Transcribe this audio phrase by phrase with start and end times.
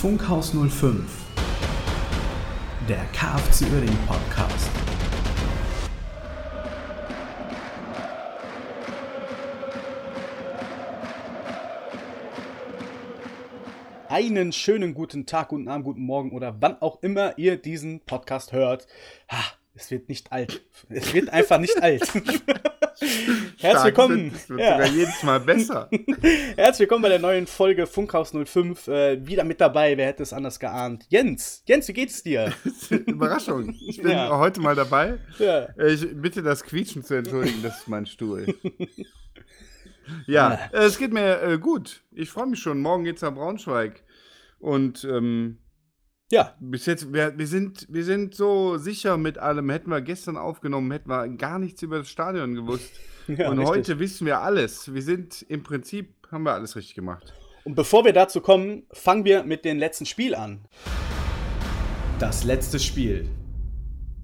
[0.00, 1.02] Funkhaus 05,
[2.88, 4.70] der KFC Uerdingen Podcast.
[14.08, 18.52] Einen schönen guten Tag, guten Abend, guten Morgen oder wann auch immer ihr diesen Podcast
[18.52, 18.86] hört.
[19.30, 19.44] Ha,
[19.74, 20.62] es wird nicht alt.
[20.88, 22.10] Es wird einfach nicht alt.
[23.60, 24.32] Herzlich willkommen.
[24.34, 24.72] Es wird ja.
[24.72, 25.90] sogar jedes Mal besser.
[26.56, 28.88] Herzlich willkommen bei der neuen Folge Funkhaus 05.
[28.88, 31.04] Äh, wieder mit dabei, wer hätte es anders geahnt?
[31.10, 32.54] Jens, Jens, wie geht's dir?
[33.06, 33.74] Überraschung.
[33.86, 34.38] Ich bin ja.
[34.38, 35.18] heute mal dabei.
[35.38, 35.68] Ja.
[35.76, 38.46] Ich bitte das Quietschen zu entschuldigen, das ist mein Stuhl.
[40.26, 42.02] ja, äh, es geht mir äh, gut.
[42.12, 42.80] Ich freue mich schon.
[42.80, 44.02] Morgen geht's nach Braunschweig.
[44.58, 45.58] Und ähm,
[46.30, 46.54] ja.
[46.60, 49.68] Bis jetzt, wir, wir, sind, wir sind so sicher mit allem.
[49.68, 52.90] Hätten wir gestern aufgenommen, hätten wir gar nichts über das Stadion gewusst.
[53.38, 53.76] Ja, und richtig.
[53.76, 54.92] heute wissen wir alles.
[54.92, 57.32] Wir sind im Prinzip, haben wir alles richtig gemacht.
[57.64, 60.64] Und bevor wir dazu kommen, fangen wir mit dem letzten Spiel an.
[62.18, 63.28] Das letzte Spiel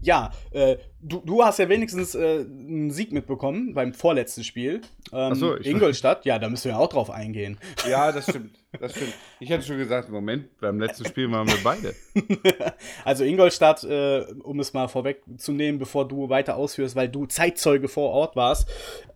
[0.06, 4.80] ja, äh, du, du hast ja wenigstens äh, einen Sieg mitbekommen beim vorletzten Spiel.
[5.12, 7.58] Ähm, so, Ingolstadt, ja, da müssen wir auch drauf eingehen.
[7.88, 8.56] Ja, das stimmt.
[8.80, 9.12] Das stimmt.
[9.38, 11.94] Ich hätte schon gesagt, Moment, beim letzten Spiel waren wir beide.
[13.04, 18.10] also Ingolstadt, äh, um es mal vorwegzunehmen, bevor du weiter ausführst, weil du Zeitzeuge vor
[18.10, 18.68] Ort warst,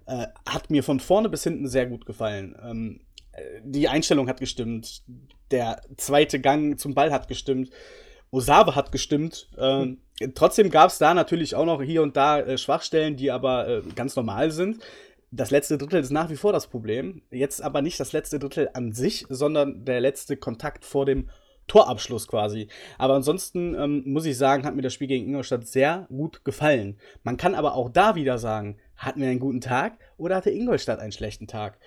[0.07, 2.55] äh, hat mir von vorne bis hinten sehr gut gefallen.
[2.63, 3.01] Ähm,
[3.33, 5.03] äh, die Einstellung hat gestimmt,
[5.51, 7.71] der zweite Gang zum Ball hat gestimmt.
[8.31, 9.49] Osabe hat gestimmt.
[9.59, 9.99] Ähm,
[10.35, 13.83] trotzdem gab es da natürlich auch noch hier und da äh, Schwachstellen, die aber äh,
[13.95, 14.83] ganz normal sind.
[15.33, 17.23] Das letzte Drittel ist nach wie vor das Problem.
[17.31, 21.29] Jetzt aber nicht das letzte Drittel an sich, sondern der letzte Kontakt vor dem
[21.69, 22.67] Torabschluss quasi.
[22.99, 26.99] Aber ansonsten ähm, muss ich sagen, hat mir das Spiel gegen Ingolstadt sehr gut gefallen.
[27.23, 30.99] Man kann aber auch da wieder sagen, hatten wir einen guten Tag oder hatte Ingolstadt
[30.99, 31.79] einen schlechten Tag?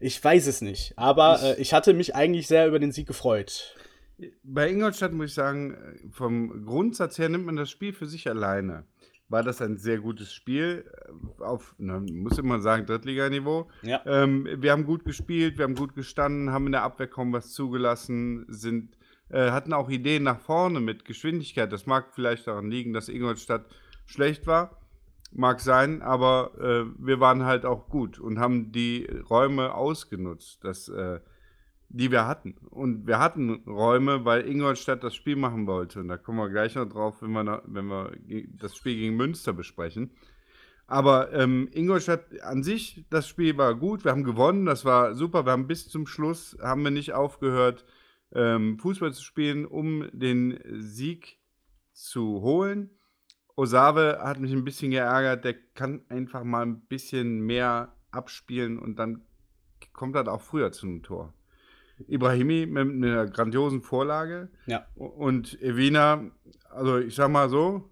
[0.00, 0.92] Ich weiß es nicht.
[0.96, 3.76] Aber äh, ich hatte mich eigentlich sehr über den Sieg gefreut.
[4.42, 5.76] Bei Ingolstadt muss ich sagen,
[6.10, 8.84] vom Grundsatz her nimmt man das Spiel für sich alleine.
[9.28, 13.68] War das ein sehr gutes Spiel äh, auf, na, muss immer sagen, Drittliganiveau.
[13.82, 14.00] Ja.
[14.06, 17.52] Ähm, wir haben gut gespielt, wir haben gut gestanden, haben in der Abwehr kaum was
[17.52, 18.96] zugelassen, sind,
[19.28, 21.70] äh, hatten auch Ideen nach vorne mit Geschwindigkeit.
[21.70, 23.66] Das mag vielleicht daran liegen, dass Ingolstadt
[24.06, 24.78] schlecht war.
[25.30, 30.64] Mag sein, aber äh, wir waren halt auch gut und haben die Räume ausgenutzt.
[30.64, 31.20] Das äh,
[31.90, 32.54] die wir hatten.
[32.70, 36.00] Und wir hatten Räume, weil Ingolstadt das Spiel machen wollte.
[36.00, 38.12] Und da kommen wir gleich noch drauf, wenn wir, noch, wenn wir
[38.60, 40.10] das Spiel gegen Münster besprechen.
[40.86, 44.04] Aber ähm, Ingolstadt an sich, das Spiel war gut.
[44.04, 45.44] Wir haben gewonnen, das war super.
[45.44, 47.84] Wir haben bis zum Schluss, haben wir nicht aufgehört,
[48.32, 51.38] ähm, Fußball zu spielen, um den Sieg
[51.92, 52.90] zu holen.
[53.54, 55.44] Osave hat mich ein bisschen geärgert.
[55.44, 59.22] Der kann einfach mal ein bisschen mehr abspielen und dann
[59.92, 61.34] kommt er auch früher zu einem Tor.
[62.06, 64.48] Ibrahimi mit, mit einer grandiosen Vorlage.
[64.66, 64.86] Ja.
[64.94, 66.30] Und Evina,
[66.70, 67.90] also ich sag mal so,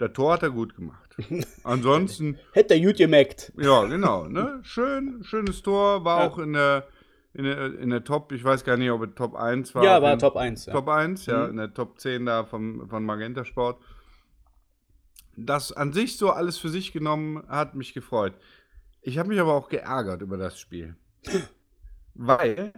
[0.00, 1.16] der Tor hat er gut gemacht.
[1.64, 2.38] Ansonsten.
[2.52, 3.52] Hätte er gut gemerkt.
[3.56, 4.26] Ja, genau.
[4.26, 4.60] Ne?
[4.62, 6.28] Schön, schönes Tor, war ja.
[6.28, 6.86] auch in der,
[7.32, 9.84] in der, in der Top, ich weiß gar nicht, ob er Top 1 war.
[9.84, 10.66] Ja, war Top 1.
[10.66, 10.72] Ja.
[10.72, 11.50] Top 1, ja, mhm.
[11.50, 13.82] in der Top 10 da vom, von Magenta Sport.
[15.36, 18.34] Das an sich so alles für sich genommen hat mich gefreut.
[19.02, 20.96] Ich habe mich aber auch geärgert über das Spiel.
[22.14, 22.72] Weil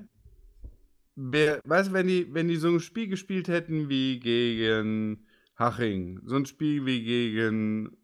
[1.18, 6.36] weißt du, wenn die, wenn die so ein Spiel gespielt hätten wie gegen Haching, so
[6.36, 7.96] ein Spiel wie gegen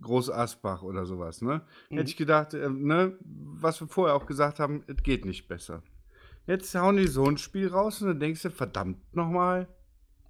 [0.00, 1.62] Groß Asbach oder sowas, ne?
[1.90, 1.96] Mhm.
[1.96, 5.82] Hätte ich gedacht, äh, ne, was wir vorher auch gesagt haben, es geht nicht besser.
[6.46, 9.68] Jetzt hauen die so ein Spiel raus und dann denkst du, verdammt nochmal,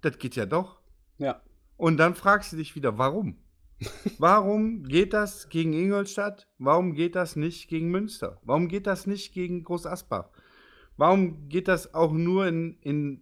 [0.01, 0.81] das geht ja doch.
[1.19, 1.41] Ja.
[1.77, 3.37] Und dann fragst du dich wieder, warum?
[4.19, 6.47] Warum geht das gegen Ingolstadt?
[6.59, 8.39] Warum geht das nicht gegen Münster?
[8.43, 10.29] Warum geht das nicht gegen Groß Asbach?
[11.01, 13.21] Warum geht das auch nur in, in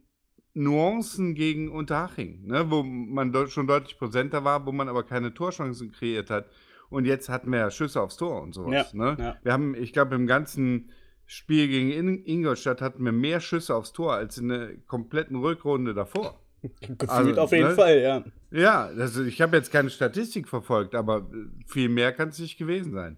[0.53, 2.69] Nuancen gegen Unterhaching, ne?
[2.69, 6.49] wo man de schon deutlich präsenter war, wo man aber keine Torchancen kreiert hat.
[6.89, 8.91] Und jetzt hatten wir ja Schüsse aufs Tor und sowas.
[8.91, 9.15] Ja, ne?
[9.17, 9.37] Ja.
[9.43, 10.89] Wir haben, ich glaube, im ganzen
[11.25, 15.93] Spiel gegen In Ingolstadt hatten wir mehr Schüsse aufs Tor als in der kompletten Rückrunde
[15.93, 16.37] davor.
[16.81, 17.75] Gefühlt also, auf jeden ne?
[17.75, 18.23] Fall, ja.
[18.51, 21.29] Ja, also ich habe jetzt keine Statistik verfolgt, aber
[21.65, 23.17] viel mehr kann es nicht gewesen sein.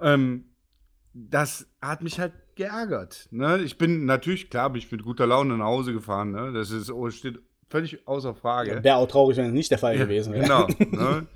[0.00, 0.44] Ähm,
[1.30, 3.28] das hat mich halt geärgert.
[3.30, 3.58] Ne?
[3.58, 6.30] Ich bin natürlich, klar, bin ich mit guter Laune nach Hause gefahren.
[6.30, 6.52] Ne?
[6.52, 8.82] Das ist, oh, steht völlig außer Frage.
[8.82, 10.44] Wäre auch traurig, wenn es nicht der Fall ja, gewesen wäre.
[10.44, 10.66] Genau.
[10.90, 11.26] Ne?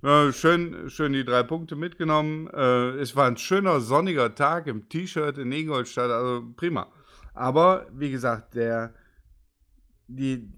[0.00, 2.48] Ja, schön, schön die drei Punkte mitgenommen.
[2.54, 6.86] Äh, es war ein schöner sonniger Tag im T-Shirt in Ingolstadt, also prima.
[7.34, 8.94] Aber wie gesagt, der,
[10.06, 10.52] die,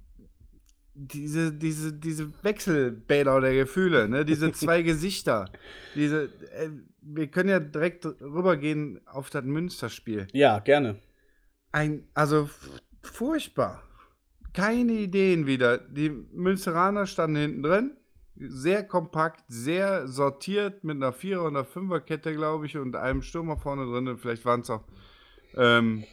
[0.94, 4.26] diese, diese, diese Wechselbäder der Gefühle, ne?
[4.26, 5.46] diese zwei Gesichter,
[5.94, 6.68] diese, äh,
[7.02, 10.28] wir können ja direkt rübergehen auf das Münsterspiel.
[10.32, 10.98] Ja, gerne.
[11.72, 12.48] Ein, also
[13.02, 13.82] furchtbar,
[14.52, 15.78] keine Ideen wieder.
[15.78, 17.96] Die Münsteraner standen hinten drin,
[18.36, 23.56] sehr kompakt, sehr sortiert mit einer Vierer- und einer Fünferkette, glaube ich, und einem Stürmer
[23.56, 24.18] vorne drin.
[24.18, 24.84] Vielleicht waren es auch,
[25.54, 26.04] ähm,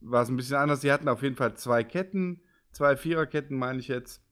[0.00, 0.80] war es ein bisschen anders.
[0.80, 2.40] Sie hatten auf jeden Fall zwei Ketten,
[2.72, 4.23] zwei Viererketten, meine ich jetzt.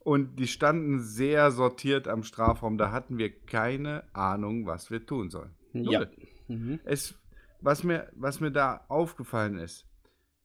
[0.00, 2.78] Und die standen sehr sortiert am Strafraum.
[2.78, 5.54] Da hatten wir keine Ahnung, was wir tun sollen.
[5.72, 6.06] Ja.
[6.48, 6.78] Mhm.
[6.84, 7.14] Es,
[7.60, 9.86] was, mir, was mir da aufgefallen ist,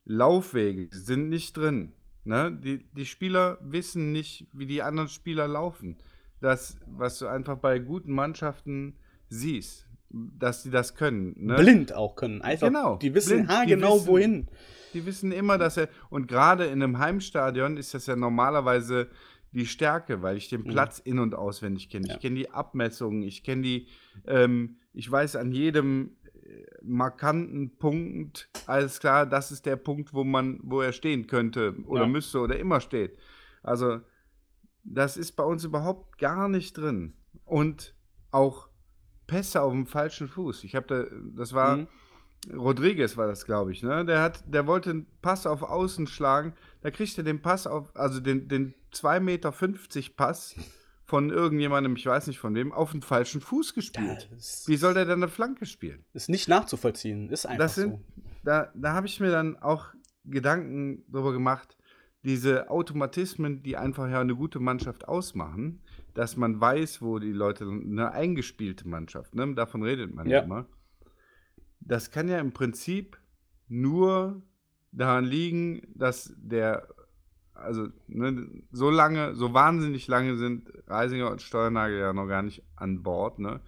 [0.05, 1.93] Laufwege sind nicht drin.
[2.23, 2.51] Ne?
[2.51, 5.97] Die, die Spieler wissen nicht, wie die anderen Spieler laufen.
[6.39, 8.97] Das, was du einfach bei guten Mannschaften
[9.29, 11.35] siehst, dass sie das können.
[11.37, 11.55] Ne?
[11.55, 12.41] Blind auch können.
[12.41, 12.97] Einfach, genau.
[12.97, 13.67] Die wissen blind.
[13.67, 14.47] genau wissen, wohin.
[14.93, 15.87] Die wissen immer, dass er.
[16.09, 19.07] Und gerade in einem Heimstadion ist das ja normalerweise
[19.51, 20.69] die Stärke, weil ich den mhm.
[20.69, 22.07] Platz in- und auswendig kenne.
[22.07, 22.15] Ja.
[22.15, 23.87] Ich kenne die Abmessungen, ich kenne die,
[24.25, 30.23] ähm, ich weiß an jedem äh, markanten Punkt, alles klar, das ist der Punkt, wo
[30.23, 32.07] man, wo er stehen könnte oder ja.
[32.07, 33.17] müsste oder immer steht.
[33.63, 33.99] Also,
[34.83, 37.13] das ist bei uns überhaupt gar nicht drin.
[37.45, 37.93] Und
[38.31, 38.69] auch
[39.27, 40.63] Pässe auf dem falschen Fuß.
[40.63, 41.05] Ich habe da,
[41.35, 41.77] das war.
[41.77, 41.87] Mhm
[42.49, 44.03] Rodriguez war das, glaube ich, ne?
[44.05, 46.53] Der hat, der wollte einen Pass auf Außen schlagen.
[46.81, 49.51] Da kriegt er den Pass auf, also den, den 2,50 Meter
[50.15, 50.55] Pass
[51.05, 54.29] von irgendjemandem, ich weiß nicht von wem, auf den falschen Fuß gespielt.
[54.65, 56.03] Wie soll der denn eine Flanke spielen?
[56.13, 58.01] Ist nicht nachzuvollziehen, ist einfach das sind, so.
[58.43, 59.87] Da, da habe ich mir dann auch
[60.23, 61.77] Gedanken darüber gemacht,
[62.23, 65.81] diese Automatismen, die einfach ja eine gute Mannschaft ausmachen,
[66.13, 69.53] dass man weiß, wo die Leute, eine eingespielte Mannschaft, ne?
[69.53, 70.65] davon redet man ja immer
[71.81, 73.17] das kann ja im Prinzip
[73.67, 74.41] nur
[74.91, 76.87] daran liegen, dass der,
[77.53, 82.63] also ne, so lange, so wahnsinnig lange sind Reisinger und Steuernagel ja noch gar nicht
[82.75, 83.39] an Bord.
[83.39, 83.61] Ne?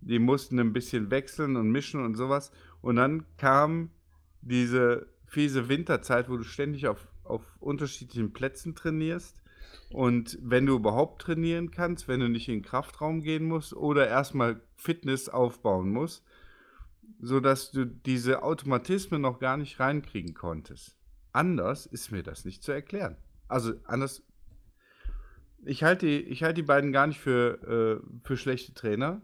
[0.00, 2.52] Die mussten ein bisschen wechseln und mischen und sowas.
[2.80, 3.90] Und dann kam
[4.40, 9.36] diese fiese Winterzeit, wo du ständig auf, auf unterschiedlichen Plätzen trainierst.
[9.92, 14.08] Und wenn du überhaupt trainieren kannst, wenn du nicht in den Kraftraum gehen musst oder
[14.08, 16.24] erstmal Fitness aufbauen musst,
[17.20, 20.96] sodass du diese Automatismen noch gar nicht reinkriegen konntest.
[21.32, 23.16] Anders ist mir das nicht zu erklären.
[23.48, 24.22] Also anders.
[25.64, 29.20] Ich halte die, ich halte die beiden gar nicht für, äh, für schlechte Trainer.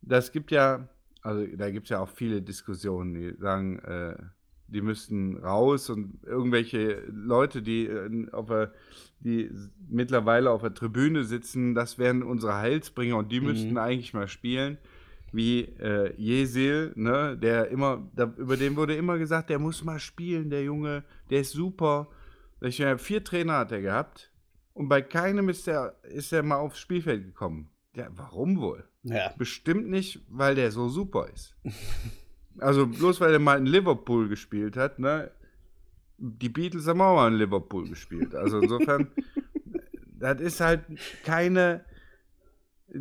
[0.00, 0.88] Das gibt ja,
[1.22, 4.16] also da gibt es ja auch viele Diskussionen, die sagen, äh,
[4.66, 8.72] die müssten raus und irgendwelche Leute, die, äh, auf der,
[9.20, 9.50] die
[9.88, 13.46] mittlerweile auf der Tribüne sitzen, das wären unsere Heilsbringer und die mhm.
[13.46, 14.78] müssten eigentlich mal spielen
[15.32, 19.98] wie äh, Jesil, ne, der immer, da, über den wurde immer gesagt, der muss mal
[19.98, 22.08] spielen, der Junge, der ist super.
[22.60, 24.30] Ich, äh, vier Trainer hat er gehabt
[24.74, 27.70] und bei keinem ist er ist er mal aufs Spielfeld gekommen.
[27.94, 28.84] Ja, warum wohl?
[29.02, 29.32] Ja.
[29.36, 31.56] Bestimmt nicht, weil der so super ist.
[32.58, 35.30] also bloß weil er mal in Liverpool gespielt hat, ne?
[36.18, 38.34] Die Beatles haben auch mal in Liverpool gespielt.
[38.34, 39.10] Also insofern,
[40.18, 40.84] das ist halt
[41.24, 41.84] keine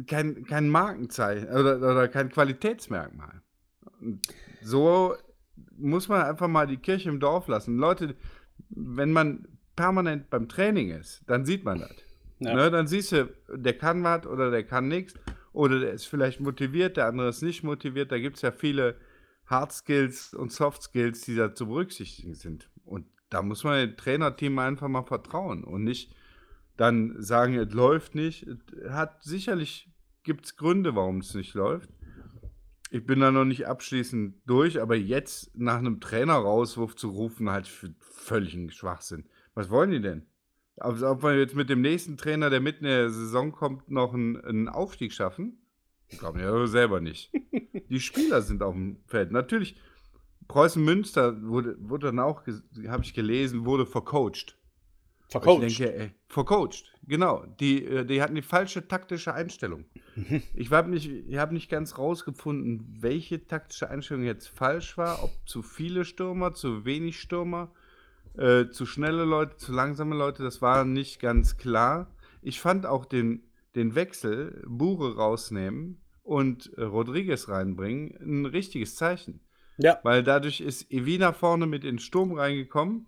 [0.08, 3.42] kein, kein Markenzeichen oder, oder kein Qualitätsmerkmal.
[4.62, 5.16] So
[5.78, 7.78] muss man einfach mal die Kirche im Dorf lassen.
[7.78, 8.16] Leute,
[8.70, 11.96] wenn man permanent beim Training ist, dann sieht man das.
[12.40, 12.56] Ja.
[12.56, 15.14] Ne, dann siehst du, der kann was oder der kann nichts.
[15.54, 18.12] Oder der ist vielleicht motiviert, der andere ist nicht motiviert.
[18.12, 18.96] Da gibt es ja viele
[19.46, 22.70] Hard Skills und Soft Skills, die da zu berücksichtigen sind.
[22.86, 26.16] Und da muss man dem Trainerteam einfach mal vertrauen und nicht
[26.82, 28.48] dann sagen, es läuft nicht.
[28.90, 29.88] Hat sicherlich
[30.24, 31.90] gibt es Gründe, warum es nicht läuft.
[32.90, 37.68] Ich bin da noch nicht abschließend durch, aber jetzt nach einem Trainerauswurf zu rufen, halt
[38.00, 39.26] völligen Schwachsinn.
[39.54, 40.26] Was wollen die denn?
[40.78, 44.14] Also, ob wir jetzt mit dem nächsten Trainer, der mitten in der Saison kommt, noch
[44.14, 45.62] einen, einen Aufstieg schaffen?
[46.08, 47.32] Ich glaube ja selber nicht.
[47.90, 49.32] Die Spieler sind auf dem Feld.
[49.32, 49.78] Natürlich,
[50.48, 52.42] Preußen Münster wurde, wurde dann auch,
[52.88, 54.58] habe ich gelesen, wurde vercoacht.
[55.32, 55.64] Vercoacht.
[55.64, 57.46] Ich denke, ey, vercoacht, genau.
[57.62, 59.86] Die, äh, die hatten die falsche taktische Einstellung.
[60.54, 65.24] ich habe nicht, hab nicht ganz rausgefunden, welche taktische Einstellung jetzt falsch war.
[65.24, 67.72] Ob zu viele Stürmer, zu wenig Stürmer,
[68.38, 70.44] äh, zu schnelle Leute, zu langsame Leute.
[70.44, 72.14] Das war nicht ganz klar.
[72.42, 79.40] Ich fand auch den, den Wechsel, Bure rausnehmen und äh, Rodriguez reinbringen, ein richtiges Zeichen.
[79.78, 79.98] Ja.
[80.04, 83.08] Weil dadurch ist Evina vorne mit in den Sturm reingekommen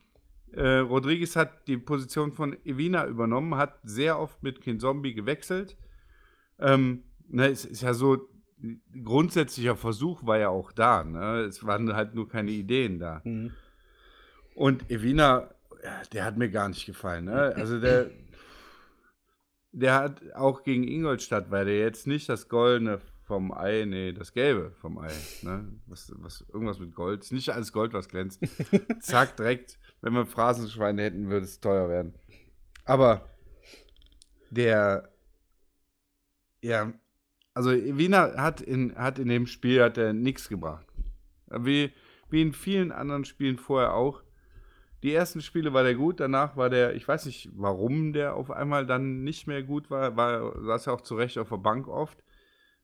[0.55, 5.77] äh, Rodriguez hat die Position von Evina übernommen, hat sehr oft mit Kinzombie gewechselt.
[6.59, 8.29] Ähm, ne, es ist ja so,
[9.03, 11.03] grundsätzlicher Versuch war ja auch da.
[11.03, 11.41] Ne?
[11.41, 13.21] Es waren halt nur keine Ideen da.
[13.23, 13.51] Mhm.
[14.55, 15.49] Und Evina,
[16.13, 17.25] der hat mir gar nicht gefallen.
[17.25, 17.53] Ne?
[17.55, 18.11] Also der,
[19.71, 24.33] der hat auch gegen Ingolstadt, weil der jetzt nicht das goldene vom Ei, nee, das
[24.33, 25.11] Gelbe vom Ei.
[25.41, 25.67] Ne?
[25.87, 27.23] Was, was, irgendwas mit Gold.
[27.23, 28.39] Ist nicht alles Gold, was glänzt.
[28.99, 29.79] Zack, direkt.
[30.03, 32.13] Wenn wir Phrasenschweine hätten, würde es teuer werden.
[32.83, 33.29] Aber
[34.49, 35.09] der,
[36.61, 36.91] ja,
[37.53, 40.85] also Wiener hat in, hat in dem Spiel hat er nichts gebracht.
[41.49, 41.93] Wie,
[42.29, 44.21] wie in vielen anderen Spielen vorher auch.
[45.03, 48.51] Die ersten Spiele war der gut, danach war der, ich weiß nicht, warum der auf
[48.51, 51.87] einmal dann nicht mehr gut war, war saß er auch zu Recht auf der Bank
[51.87, 52.21] oft.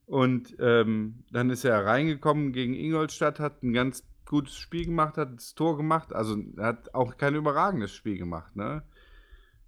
[0.05, 5.35] Und ähm, dann ist er reingekommen gegen Ingolstadt, hat ein ganz gutes Spiel gemacht, hat
[5.35, 6.13] das Tor gemacht.
[6.13, 8.83] Also er hat auch kein überragendes Spiel gemacht, ne?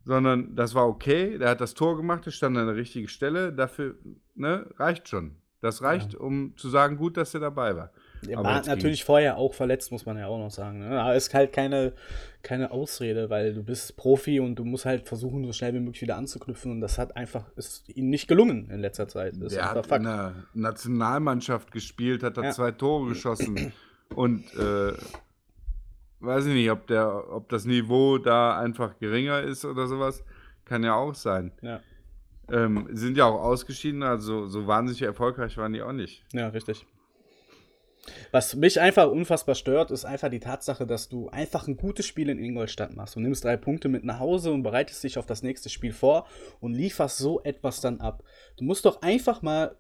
[0.06, 3.54] Sondern das war okay, der hat das Tor gemacht, er stand an der richtigen Stelle,
[3.54, 3.96] dafür,
[4.34, 5.36] ne, reicht schon.
[5.62, 6.20] Das reicht, ja.
[6.20, 7.92] um zu sagen, gut, dass er dabei war.
[8.28, 9.06] Er war natürlich ging.
[9.06, 10.80] vorher auch verletzt, muss man ja auch noch sagen.
[10.80, 11.00] Ne?
[11.00, 11.94] Aber ist halt keine,
[12.42, 16.02] keine Ausrede, weil du bist Profi und du musst halt versuchen, so schnell wie möglich
[16.02, 16.72] wieder anzuknüpfen.
[16.72, 19.36] Und das hat einfach, ist ihm nicht gelungen in letzter Zeit.
[19.40, 20.00] Das er hat Fakt.
[20.00, 22.52] in der Nationalmannschaft gespielt, hat da ja.
[22.52, 23.72] zwei Tore geschossen.
[24.16, 24.94] Und äh,
[26.20, 30.24] weiß ich nicht, ob, der, ob das Niveau da einfach geringer ist oder sowas.
[30.66, 31.52] Kann ja auch sein.
[31.62, 31.82] Ja.
[32.50, 36.24] Ähm, sind ja auch ausgeschieden, also so wahnsinnig erfolgreich waren die auch nicht.
[36.34, 36.86] Ja, richtig.
[38.32, 42.30] Was mich einfach unfassbar stört, ist einfach die Tatsache, dass du einfach ein gutes Spiel
[42.30, 43.16] in Ingolstadt machst.
[43.16, 46.28] Du nimmst drei Punkte mit nach Hause und bereitest dich auf das nächste Spiel vor
[46.60, 48.24] und lieferst so etwas dann ab.
[48.58, 49.76] Du musst doch einfach mal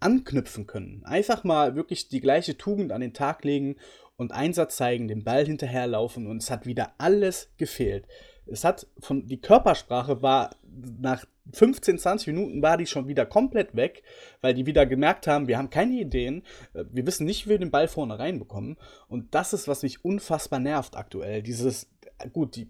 [0.00, 1.02] anknüpfen können.
[1.04, 3.76] Einfach mal wirklich die gleiche Tugend an den Tag legen
[4.16, 8.06] und Einsatz zeigen, den Ball hinterherlaufen und es hat wieder alles gefehlt.
[8.46, 10.56] Es hat von die Körpersprache war
[11.00, 14.02] nach 15, 20 Minuten war die schon wieder komplett weg,
[14.40, 16.42] weil die wieder gemerkt haben, wir haben keine Ideen,
[16.74, 18.76] äh, wir wissen nicht, wie wir den Ball vorne reinbekommen.
[19.08, 21.42] Und das ist, was mich unfassbar nervt aktuell.
[21.42, 21.88] Dieses,
[22.32, 22.68] gut, die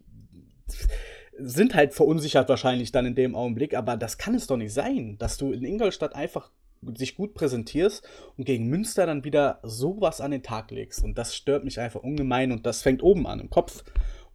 [1.39, 5.17] sind halt verunsichert wahrscheinlich dann in dem Augenblick, aber das kann es doch nicht sein,
[5.19, 6.51] dass du in Ingolstadt einfach
[6.97, 11.03] sich gut präsentierst und gegen Münster dann wieder sowas an den Tag legst.
[11.03, 13.85] Und das stört mich einfach ungemein und das fängt oben an, im Kopf.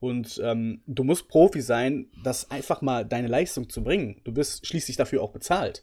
[0.04, 4.20] Und ähm, du musst Profi sein, das einfach mal deine Leistung zu bringen.
[4.26, 5.82] Du bist schließlich dafür auch bezahlt.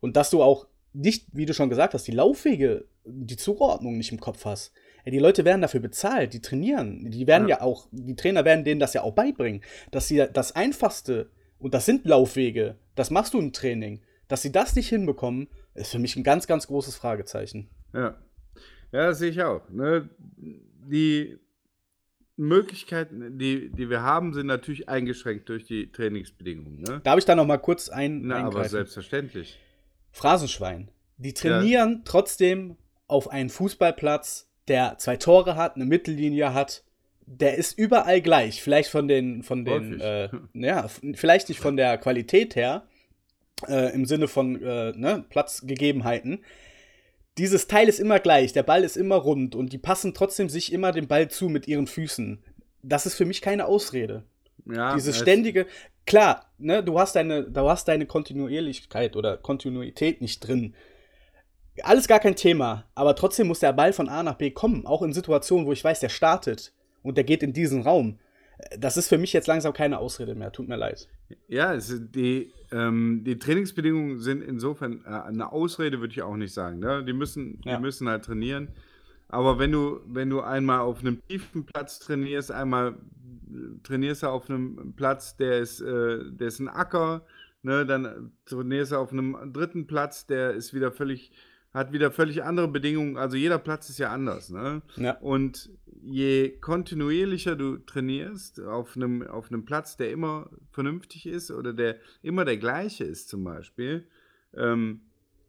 [0.00, 4.12] Und dass du auch nicht, wie du schon gesagt hast, die Laufwege, die Zuordnung nicht
[4.12, 4.74] im Kopf hast.
[5.06, 7.10] Ja, die Leute werden dafür bezahlt, die trainieren.
[7.10, 7.56] Die werden ja.
[7.56, 11.72] ja auch, die Trainer werden denen das ja auch beibringen, dass sie das Einfachste, und
[11.72, 15.98] das sind Laufwege, das machst du im Training, dass sie das nicht hinbekommen, ist für
[15.98, 17.70] mich ein ganz, ganz großes Fragezeichen.
[17.94, 18.18] Ja.
[18.92, 19.70] Ja, das sehe ich auch.
[19.70, 20.10] Ne?
[20.36, 21.38] Die
[22.36, 26.82] Möglichkeiten, die, die wir haben, sind natürlich eingeschränkt durch die Trainingsbedingungen.
[26.82, 27.00] Ne?
[27.04, 28.56] Darf ich da noch mal kurz ein Na, eingreifen?
[28.56, 29.58] aber selbstverständlich.
[30.10, 30.90] Phrasenschwein.
[31.16, 32.00] Die trainieren ja.
[32.04, 32.76] trotzdem
[33.06, 36.82] auf einen Fußballplatz, der zwei Tore hat, eine Mittellinie hat.
[37.26, 38.62] Der ist überall gleich.
[38.62, 42.86] Vielleicht von den, von den, äh, ja, vielleicht nicht von der Qualität her,
[43.68, 46.44] äh, im Sinne von äh, ne, Platzgegebenheiten
[47.38, 50.72] dieses Teil ist immer gleich, der Ball ist immer rund und die passen trotzdem sich
[50.72, 52.42] immer den Ball zu mit ihren Füßen.
[52.82, 54.24] Das ist für mich keine Ausrede.
[54.66, 55.66] Ja, Dieses ständige,
[56.06, 60.74] klar, ne, du hast deine, du hast deine Kontinuierlichkeit oder Kontinuität nicht drin.
[61.82, 65.02] Alles gar kein Thema, aber trotzdem muss der Ball von A nach B kommen, auch
[65.02, 66.72] in Situationen, wo ich weiß, der startet
[67.02, 68.20] und der geht in diesen Raum.
[68.78, 71.08] Das ist für mich jetzt langsam keine Ausrede mehr, tut mir leid.
[71.48, 76.78] Ja, die, ähm, die Trainingsbedingungen sind insofern äh, eine Ausrede, würde ich auch nicht sagen.
[76.78, 77.04] Ne?
[77.04, 77.76] Die, müssen, ja.
[77.76, 78.68] die müssen halt trainieren.
[79.28, 82.96] Aber wenn du, wenn du einmal auf einem tiefen Platz trainierst, einmal
[83.82, 87.24] trainierst du auf einem Platz, der ist, äh, der ist ein Acker,
[87.62, 87.86] ne?
[87.86, 91.32] dann trainierst du auf einem dritten Platz, der ist wieder völlig,
[91.74, 93.16] hat wieder völlig andere Bedingungen.
[93.16, 94.48] Also jeder Platz ist ja anders.
[94.48, 94.80] Ne?
[94.96, 95.18] Ja.
[95.18, 95.70] Und
[96.02, 101.96] je kontinuierlicher du trainierst auf einem, auf einem Platz, der immer vernünftig ist oder der
[102.22, 104.06] immer der gleiche ist zum Beispiel,
[104.54, 105.00] ähm,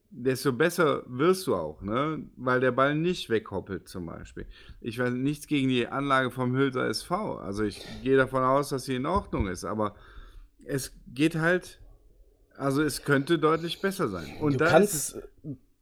[0.10, 2.24] desto besser wirst du auch, ne?
[2.38, 4.48] weil der Ball nicht weghoppelt zum Beispiel.
[4.82, 7.38] Ich weiß nichts gegen die Anlage vom Hülser SV.
[7.38, 9.96] Also ich gehe davon aus, dass sie in Ordnung ist, aber
[10.64, 11.80] es geht halt,
[12.58, 14.38] also es könnte deutlich besser sein.
[14.40, 15.18] Und du kannst,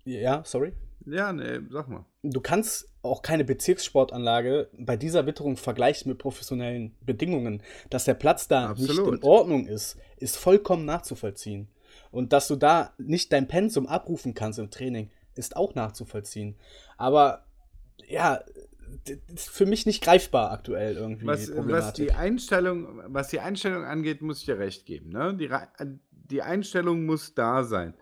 [0.06, 0.74] ja, sorry.
[1.06, 2.06] Ja, nee, sag mal.
[2.24, 7.62] Du kannst auch keine Bezirkssportanlage bei dieser Witterung vergleichen mit professionellen Bedingungen.
[7.90, 9.12] Dass der Platz da Absolut.
[9.12, 11.68] nicht in Ordnung ist, ist vollkommen nachzuvollziehen.
[12.12, 16.56] Und dass du da nicht dein Pensum abrufen kannst im Training, ist auch nachzuvollziehen.
[16.98, 17.46] Aber
[18.08, 18.44] ja,
[19.34, 21.26] ist für mich nicht greifbar aktuell irgendwie.
[21.26, 25.10] Was, die, was die Einstellung, was die Einstellung angeht, muss ich dir recht geben.
[25.10, 25.36] Ne?
[25.36, 25.50] Die,
[26.10, 27.96] die Einstellung muss da sein.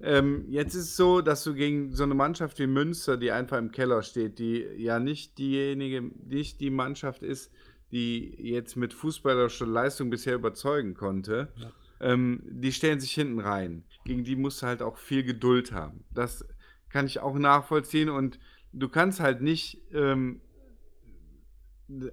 [0.00, 3.58] Ähm, jetzt ist es so, dass du gegen so eine Mannschaft wie Münster, die einfach
[3.58, 7.50] im Keller steht, die ja nicht diejenige, nicht die Mannschaft ist,
[7.92, 11.70] die jetzt mit fußballerischer Leistung bisher überzeugen konnte, ja.
[12.00, 13.84] ähm, die stellen sich hinten rein.
[14.04, 16.04] Gegen die musst du halt auch viel Geduld haben.
[16.12, 16.44] Das
[16.90, 18.10] kann ich auch nachvollziehen.
[18.10, 18.38] Und
[18.72, 20.40] du kannst halt nicht ähm,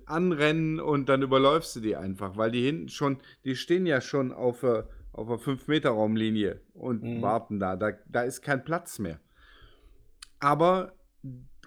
[0.05, 4.31] anrennen und dann überläufst du die einfach, weil die hinten schon, die stehen ja schon
[4.31, 7.21] auf der, auf der 5-Meter-Raumlinie und mhm.
[7.21, 7.75] warten da.
[7.75, 7.91] da.
[8.07, 9.19] Da ist kein Platz mehr.
[10.39, 10.93] Aber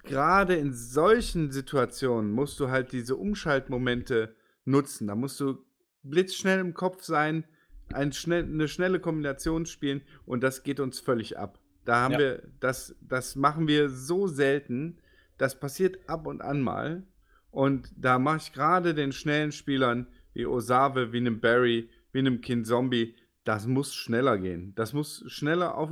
[0.03, 4.35] gerade in solchen Situationen musst du halt diese Umschaltmomente
[4.65, 5.07] nutzen.
[5.07, 5.65] Da musst du
[6.03, 7.45] blitzschnell im Kopf sein,
[7.93, 11.59] ein schnell, eine schnelle Kombination spielen und das geht uns völlig ab.
[11.85, 12.19] Da haben ja.
[12.19, 14.99] wir, das, das machen wir so selten.
[15.37, 17.07] Das passiert ab und an mal.
[17.49, 22.41] Und da mache ich gerade den schnellen Spielern wie Osave, wie einem Barry, wie einem
[22.41, 23.15] Kind Zombie,
[23.47, 24.73] das muss schneller gehen.
[24.75, 25.89] Das muss schneller auf.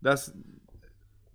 [0.00, 0.34] Das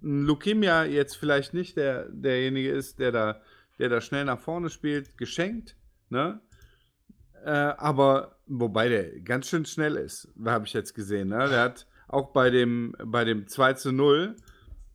[0.01, 3.41] Leukemia jetzt vielleicht nicht der, derjenige ist, der da,
[3.79, 5.77] der da schnell nach vorne spielt, geschenkt,
[6.09, 6.41] ne?
[7.45, 11.29] Äh, aber wobei der ganz schön schnell ist, habe ich jetzt gesehen.
[11.29, 11.47] Ne?
[11.49, 14.35] Der hat auch bei dem, bei dem 2 zu 0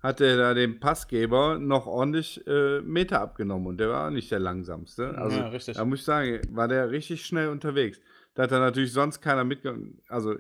[0.01, 4.31] hat er da dem Passgeber noch ordentlich äh, Meter abgenommen und der war auch nicht
[4.31, 5.19] der langsamste.
[5.19, 7.99] Also ja, da muss ich sagen, war der richtig schnell unterwegs.
[8.35, 9.99] Da hat er natürlich sonst keiner mitgenommen.
[10.09, 10.37] Also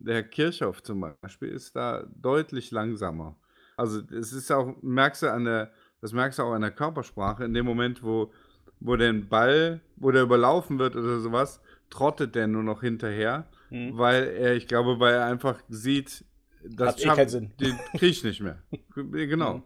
[0.00, 3.36] der Herr Kirchhoff zum Beispiel ist da deutlich langsamer.
[3.76, 7.44] Also es ist auch, merkst du an der, das merkst du auch an der Körpersprache,
[7.44, 8.32] in dem Moment, wo,
[8.80, 13.96] wo der Ball, wo der überlaufen wird oder sowas, trottet der nur noch hinterher, mhm.
[13.96, 16.24] weil er, ich glaube, weil er einfach sieht,
[16.62, 17.52] das Hat eh keinen Sinn.
[17.58, 18.62] Den kriege ich nicht mehr.
[18.94, 19.56] genau.
[19.56, 19.62] Mhm.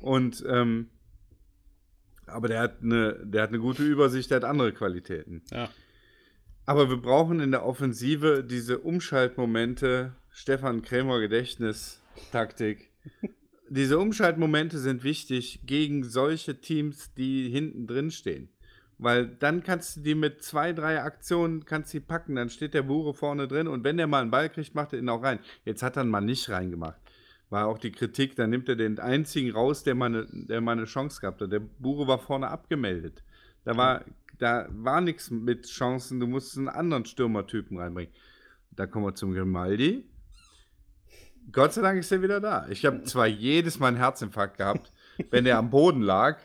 [0.00, 0.88] Und ähm,
[2.26, 5.42] aber der hat eine, der hat eine gute Übersicht, der hat andere Qualitäten.
[5.50, 5.68] Ja.
[6.64, 12.90] Aber wir brauchen in der Offensive diese Umschaltmomente, Stefan Krämer Gedächtnistaktik,
[13.68, 18.48] diese Umschaltmomente sind wichtig gegen solche Teams, die hinten drin stehen.
[18.98, 22.82] Weil dann kannst du die mit zwei, drei Aktionen kannst die packen, dann steht der
[22.82, 25.40] Bure vorne drin und wenn der mal einen Ball kriegt, macht er ihn auch rein.
[25.64, 27.00] Jetzt hat er ihn mal nicht reingemacht.
[27.50, 30.72] War auch die Kritik, dann nimmt er den einzigen raus, der mal eine, der mal
[30.72, 31.50] eine Chance gehabt hat.
[31.50, 33.24] Der Bure war vorne abgemeldet.
[33.64, 34.04] Da war,
[34.42, 38.12] da war nichts mit Chancen, du musst einen anderen Stürmertypen reinbringen.
[38.72, 40.04] Da kommen wir zum Grimaldi.
[41.52, 42.66] Gott sei Dank ist er wieder da.
[42.68, 44.92] Ich habe zwar jedes Mal einen Herzinfarkt gehabt,
[45.30, 46.38] wenn er am Boden lag.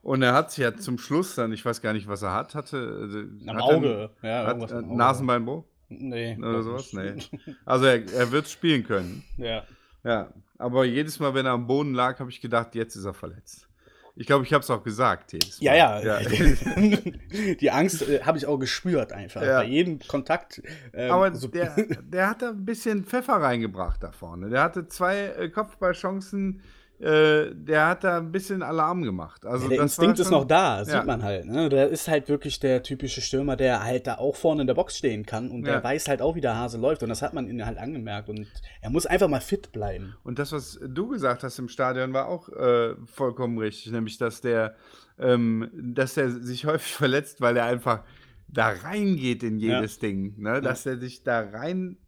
[0.00, 2.54] Und er hat sich ja zum Schluss dann, ich weiß gar nicht, was er hat,
[2.54, 2.98] hatte.
[3.02, 4.46] Also am hat Auge, er, ja.
[4.46, 5.64] Hat, äh, Nasenbeinbruch?
[5.88, 6.38] Nee.
[6.38, 6.92] Oder sowas?
[6.92, 7.16] Nee.
[7.66, 9.22] Also er, er wird spielen können.
[9.36, 9.64] Ja.
[10.02, 10.32] Ja.
[10.56, 13.68] Aber jedes Mal, wenn er am Boden lag, habe ich gedacht, jetzt ist er verletzt.
[14.16, 15.76] Ich glaube, ich habe es auch gesagt jedes Mal.
[15.76, 16.20] Ja, ja.
[16.20, 16.28] ja.
[17.60, 19.42] Die Angst äh, habe ich auch gespürt einfach.
[19.42, 19.58] Ja.
[19.58, 20.62] Bei jedem Kontakt.
[20.92, 24.50] Ähm, Aber so der, der hat da ein bisschen Pfeffer reingebracht da vorne.
[24.50, 26.62] Der hatte zwei äh, Kopfballchancen
[27.04, 29.44] äh, der hat da ein bisschen Alarm gemacht.
[29.44, 31.04] Also ja, der Instinkt schon, ist noch da, sieht ja.
[31.04, 31.44] man halt.
[31.44, 31.68] Ne?
[31.68, 34.96] Der ist halt wirklich der typische Stürmer, der halt da auch vorne in der Box
[34.96, 37.02] stehen kann und der weiß halt auch, wie der Hase läuft.
[37.02, 38.30] Und das hat man ihn halt angemerkt.
[38.30, 38.46] Und
[38.80, 40.14] er muss einfach mal fit bleiben.
[40.24, 43.92] Und das, was du gesagt hast im Stadion, war auch äh, vollkommen richtig.
[43.92, 44.74] Nämlich, dass der,
[45.18, 48.02] ähm, dass der sich häufig verletzt, weil er einfach
[48.48, 50.34] da reingeht in jedes Ding.
[50.38, 50.62] Ne?
[50.62, 51.98] Dass er sich da rein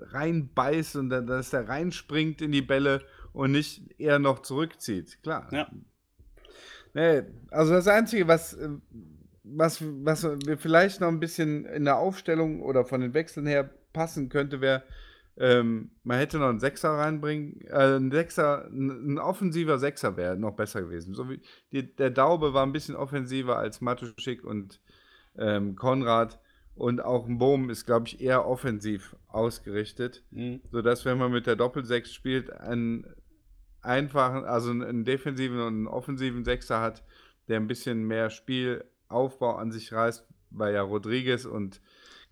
[0.00, 3.00] reinbeißt und dann, dass er reinspringt in die Bälle
[3.32, 5.22] und nicht eher noch zurückzieht.
[5.22, 5.48] Klar.
[5.52, 5.70] Ja.
[6.94, 8.58] Nee, also das Einzige, was,
[9.44, 13.70] was, was wir vielleicht noch ein bisschen in der Aufstellung oder von den Wechseln her
[13.92, 14.82] passen könnte, wäre,
[15.36, 20.56] ähm, man hätte noch einen Sechser reinbringen, äh, ein Sechser, ein, offensiver Sechser wäre noch
[20.56, 21.14] besser gewesen.
[21.14, 21.40] So wie
[21.72, 24.80] die, der Daube war ein bisschen offensiver als Matuschik und
[25.38, 26.40] ähm, Konrad.
[26.78, 30.60] Und auch ein Bohm ist, glaube ich, eher offensiv ausgerichtet, mhm.
[30.70, 33.04] sodass, wenn man mit der Doppelsechs spielt, einen
[33.82, 37.02] einfachen, also einen defensiven und einen offensiven Sechser hat,
[37.48, 41.80] der ein bisschen mehr Spielaufbau an sich reißt, weil ja Rodriguez und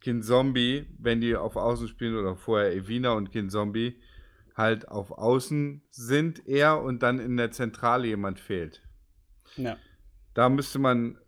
[0.01, 4.01] Kind Zombie, wenn die auf Außen spielen oder vorher Evina und Kind Zombie,
[4.55, 8.83] halt auf Außen sind er und dann in der Zentrale jemand fehlt.
[9.57, 9.77] Ja.
[10.35, 11.19] Da müsste man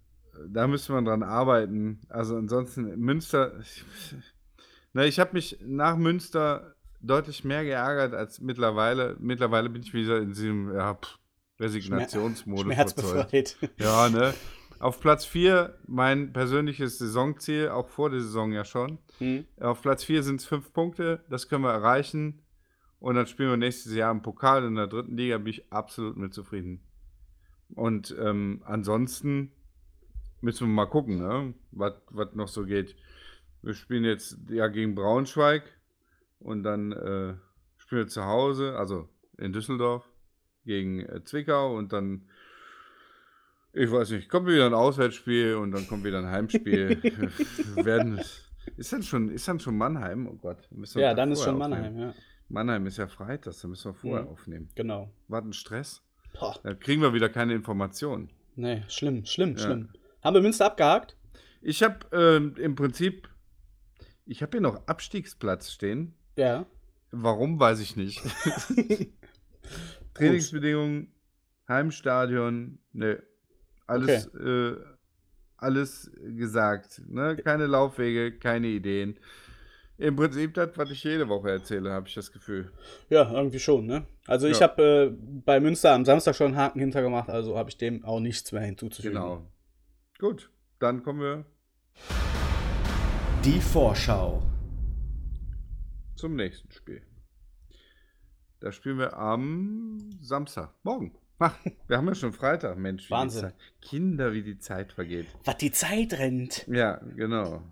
[0.48, 2.00] da müsste man dran arbeiten.
[2.08, 3.84] Also ansonsten, Münster, ich,
[4.92, 9.16] ne, ich habe mich nach Münster deutlich mehr geärgert als mittlerweile.
[9.20, 11.18] Mittlerweile bin ich wieder in diesem ja, pff,
[11.60, 12.74] Resignationsmodus.
[12.74, 13.56] Schmerzbefreit.
[13.78, 14.34] Ja, ne?
[14.80, 18.98] Auf Platz 4 mein persönliches Saisonziel, auch vor der Saison ja schon.
[19.18, 19.44] Hm.
[19.58, 22.42] Auf Platz 4 sind es fünf Punkte, das können wir erreichen.
[23.00, 26.16] Und dann spielen wir nächstes Jahr im Pokal in der dritten Liga, bin ich absolut
[26.16, 26.80] mit zufrieden.
[27.74, 29.52] Und ähm, ansonsten
[30.40, 31.54] müssen wir mal gucken, ne?
[31.70, 32.96] was noch so geht.
[33.62, 35.64] Wir spielen jetzt ja gegen Braunschweig
[36.38, 37.34] und dann äh,
[37.76, 40.08] spielen wir zu Hause, also in Düsseldorf,
[40.64, 42.28] gegen äh, Zwickau und dann,
[43.72, 47.02] ich weiß nicht, kommt wieder ein Auswärtsspiel und dann kommt wieder ein Heimspiel.
[47.74, 48.20] werden,
[48.76, 50.28] ist dann schon, ist dann schon Mannheim?
[50.28, 50.68] Oh Gott.
[50.94, 52.14] ja, dann ist schon Mannheim, ja.
[52.48, 54.28] Mannheim ist ja Freitag, da müssen wir vorher mhm.
[54.28, 54.68] aufnehmen.
[54.74, 55.10] Genau.
[55.28, 56.02] War ein Stress?
[56.38, 56.58] Boah.
[56.62, 58.30] Da kriegen wir wieder keine Informationen.
[58.56, 59.58] Nee, schlimm, schlimm, ja.
[59.58, 59.88] schlimm.
[60.22, 61.16] Haben wir Münster abgehakt?
[61.60, 63.28] Ich habe ähm, im Prinzip,
[64.26, 66.14] ich habe hier noch Abstiegsplatz stehen.
[66.36, 66.66] Ja.
[67.10, 68.22] Warum, weiß ich nicht.
[70.14, 71.12] Trainingsbedingungen,
[71.68, 73.22] Heimstadion, ne,
[73.86, 74.48] alles, okay.
[74.48, 74.76] äh,
[75.56, 77.02] alles gesagt.
[77.08, 77.36] Ne?
[77.36, 79.18] Keine Laufwege, keine Ideen.
[79.96, 82.70] Im Prinzip das, was ich jede Woche erzähle, habe ich das Gefühl.
[83.10, 84.06] Ja, irgendwie schon, ne?
[84.28, 84.68] Also ich ja.
[84.68, 88.20] habe äh, bei Münster am Samstag schon einen Haken hintergemacht, also habe ich dem auch
[88.20, 89.16] nichts mehr hinzuzufügen.
[89.16, 89.50] Genau.
[90.20, 90.50] Gut,
[90.80, 91.44] dann kommen wir.
[93.44, 94.42] Die Vorschau.
[96.16, 97.02] Zum nächsten Spiel.
[98.58, 101.16] Da spielen wir am Samstag, morgen.
[101.38, 103.08] Ach, wir haben ja schon Freitag, Mensch.
[103.12, 103.52] Wahnsinn.
[103.80, 105.28] Kinder, wie die Zeit vergeht.
[105.44, 106.66] Was die Zeit rennt.
[106.66, 107.62] Ja, genau.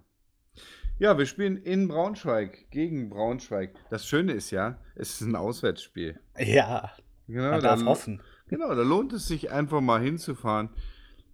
[1.01, 3.75] Ja, wir spielen in Braunschweig gegen Braunschweig.
[3.91, 6.21] Das Schöne ist ja, es ist ein Auswärtsspiel.
[6.39, 6.93] Ja.
[7.27, 8.23] Genau, man darf hoffen.
[8.47, 10.71] Genau, da lohnt es sich einfach mal hinzufahren.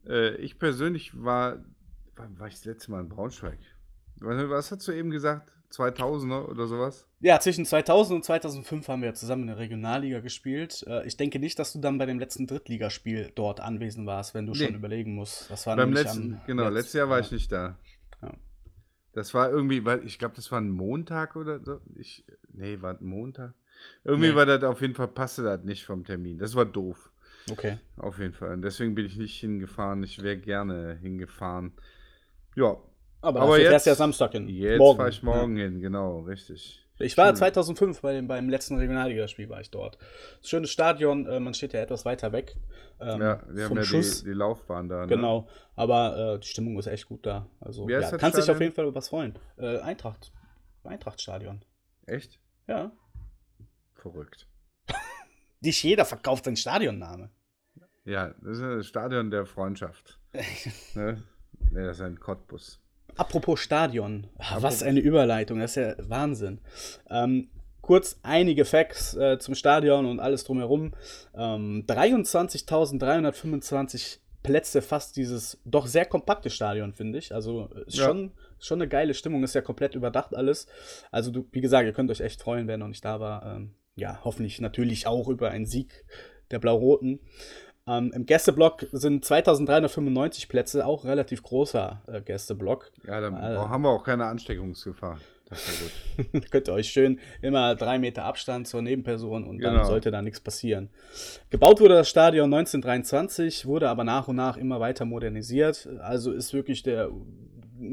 [0.06, 1.64] Äh, ich persönlich war,
[2.16, 3.58] wann war ich das letzte Mal in Braunschweig?
[4.20, 5.52] Was, was hast du eben gesagt?
[5.72, 7.06] 2000er oder sowas?
[7.20, 10.84] Ja, zwischen 2000 und 2005 haben wir zusammen in der Regionalliga gespielt.
[10.86, 14.46] Äh, ich denke nicht, dass du dann bei dem letzten Drittligaspiel dort anwesend warst, wenn
[14.46, 14.66] du nee.
[14.66, 15.50] schon überlegen musst.
[15.50, 17.78] Das war Beim letzten, genau, letztes Jahr war ich nicht da.
[18.20, 18.32] Ja.
[19.14, 21.80] Das war irgendwie, weil ich glaube, das war ein Montag oder so.
[21.96, 23.54] Ich, nee, war ein Montag.
[24.04, 24.34] Irgendwie nee.
[24.34, 26.38] war das auf jeden Fall, passte das nicht vom Termin.
[26.38, 27.10] Das war doof.
[27.50, 27.78] Okay.
[27.96, 28.52] Auf jeden Fall.
[28.52, 30.02] Und deswegen bin ich nicht hingefahren.
[30.02, 31.72] Ich wäre gerne hingefahren.
[32.54, 32.76] Ja.
[33.20, 34.48] Aber, Aber jetzt fährst ja Samstag hin.
[34.48, 35.64] Jetzt fahre ich morgen ja.
[35.64, 36.82] hin, genau, richtig.
[36.98, 39.98] Ich war 2005 bei dem, beim letzten Regionalligaspiel war ich dort.
[40.42, 42.56] Schönes Stadion, äh, man steht ja etwas weiter weg.
[43.00, 45.02] Ähm, ja, wir haben ja die, die, Laufbahn da.
[45.02, 45.06] Ne?
[45.08, 47.46] Genau, aber äh, die Stimmung ist echt gut da.
[47.60, 49.38] Also ja, kannst dich auf jeden Fall was freuen.
[49.56, 50.32] Äh, Eintracht.
[50.84, 51.64] Eintrachtstadion.
[52.06, 52.38] Echt?
[52.68, 52.92] Ja.
[53.94, 54.46] Verrückt.
[55.62, 57.30] Nicht jeder verkauft seinen Stadionname.
[58.04, 60.18] Ja, das ist ein Stadion der Freundschaft.
[60.94, 61.22] ne?
[61.72, 62.80] Ja, das ist ein Cottbus.
[63.16, 64.62] Apropos Stadion, Apropos.
[64.62, 66.60] was eine Überleitung, das ist ja Wahnsinn.
[67.10, 67.50] Ähm,
[67.82, 70.94] kurz einige Facts äh, zum Stadion und alles drumherum.
[71.34, 77.32] Ähm, 23.325 Plätze fast dieses doch sehr kompakte Stadion, finde ich.
[77.34, 78.06] Also ist ja.
[78.06, 80.66] schon, schon eine geile Stimmung, ist ja komplett überdacht alles.
[81.10, 83.54] Also du, wie gesagt, ihr könnt euch echt freuen, wer noch nicht da war.
[83.54, 86.04] Ähm, ja, hoffentlich natürlich auch über einen Sieg
[86.50, 87.20] der Blau-Roten.
[87.86, 92.92] Ähm, Im Gästeblock sind 2395 Plätze, auch relativ großer äh, Gästeblock.
[93.06, 95.18] Ja, dann äh, haben wir auch keine Ansteckungsgefahr.
[95.48, 95.80] Das ist
[96.16, 96.42] ja gut.
[96.50, 99.78] könnt ihr euch schön immer drei Meter Abstand zur Nebenperson und genau.
[99.78, 100.90] dann sollte da nichts passieren.
[101.50, 105.88] Gebaut wurde das Stadion 1923, wurde aber nach und nach immer weiter modernisiert.
[106.00, 107.10] Also ist wirklich der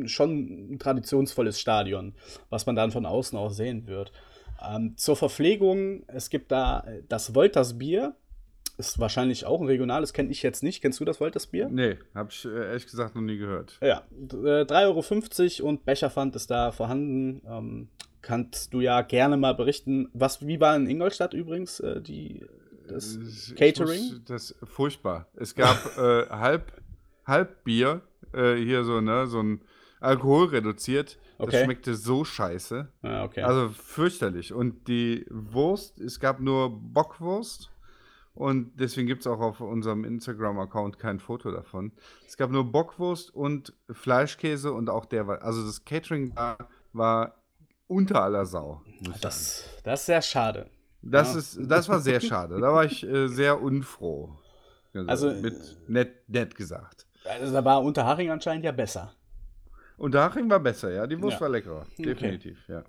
[0.05, 2.13] schon ein traditionsvolles Stadion,
[2.49, 4.11] was man dann von außen auch sehen wird.
[4.61, 8.15] Ähm, zur Verpflegung, es gibt da das Wolters Bier,
[8.79, 10.81] ist wahrscheinlich auch ein regionales, kenne ich jetzt nicht.
[10.81, 11.67] Kennst du das Wolters-Bier?
[11.69, 13.77] Nee, habe ich äh, ehrlich gesagt noch nie gehört.
[13.81, 17.41] Ja, 3,50 Euro und Becherpfand ist da vorhanden.
[17.45, 17.89] Ähm,
[18.21, 20.09] kannst du ja gerne mal berichten.
[20.13, 22.45] Was, wie war in Ingolstadt übrigens äh, die,
[22.87, 23.17] das
[23.51, 24.01] äh, Catering?
[24.01, 25.27] Muss, das ist furchtbar.
[25.35, 26.71] Es gab äh, halb,
[27.25, 28.01] halb Bier,
[28.33, 29.61] äh, hier so, ne, so ein
[29.99, 31.17] Alkohol reduziert.
[31.37, 31.51] Okay.
[31.51, 32.87] Das schmeckte so scheiße.
[33.01, 33.41] Ah, okay.
[33.41, 34.53] Also fürchterlich.
[34.53, 37.71] Und die Wurst, es gab nur Bockwurst
[38.33, 41.91] und deswegen gibt es auch auf unserem Instagram-Account kein Foto davon.
[42.25, 46.57] Es gab nur Bockwurst und Fleischkäse und auch der war, also das Catering da
[46.93, 47.35] war
[47.87, 48.81] unter aller Sau.
[49.21, 50.69] Das, das ist sehr schade.
[51.01, 51.39] Das, ja.
[51.39, 52.59] ist, das war sehr schade.
[52.59, 54.37] Da war ich äh, sehr unfroh.
[54.93, 55.55] Also, also mit
[55.87, 57.07] nett, nett gesagt.
[57.25, 59.13] Also da war Unterhaching anscheinend ja besser.
[59.99, 61.05] Unterhaching war besser, ja.
[61.05, 61.41] Die Wurst ja.
[61.41, 61.85] war leckerer.
[61.97, 62.73] Definitiv, okay.
[62.73, 62.83] ja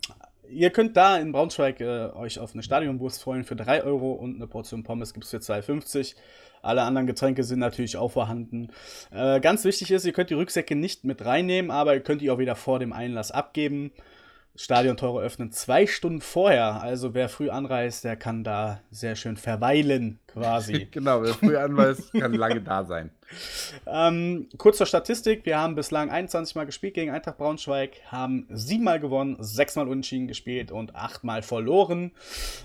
[0.51, 4.37] ihr könnt da in Braunschweig äh, euch auf eine Stadionwurst freuen für 3 Euro und
[4.37, 6.17] eine Portion Pommes gibt es für 2,50.
[6.63, 8.69] Alle anderen Getränke sind natürlich auch vorhanden.
[9.11, 12.31] Äh, ganz wichtig ist, ihr könnt die Rücksäcke nicht mit reinnehmen, aber ihr könnt die
[12.31, 13.93] auch wieder vor dem Einlass abgeben.
[14.57, 16.83] Stadiontore öffnen zwei Stunden vorher.
[16.83, 20.87] Also wer früh anreist, der kann da sehr schön verweilen, quasi.
[20.91, 23.11] genau, wer früh anreist, kann lange da sein.
[23.87, 28.99] Ähm, kurz zur Statistik: Wir haben bislang 21 Mal gespielt gegen Eintracht Braunschweig, haben siebenmal
[28.99, 32.11] gewonnen, sechsmal unentschieden gespielt und achtmal verloren.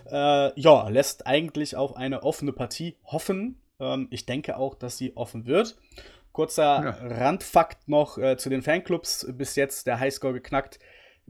[0.10, 3.60] Äh, ja, lässt eigentlich auf eine offene Partie hoffen.
[3.80, 5.76] Ähm, ich denke auch, dass sie offen wird.
[6.32, 6.98] Kurzer ja.
[7.00, 10.80] Randfakt noch äh, zu den Fanclubs: bis jetzt der Highscore geknackt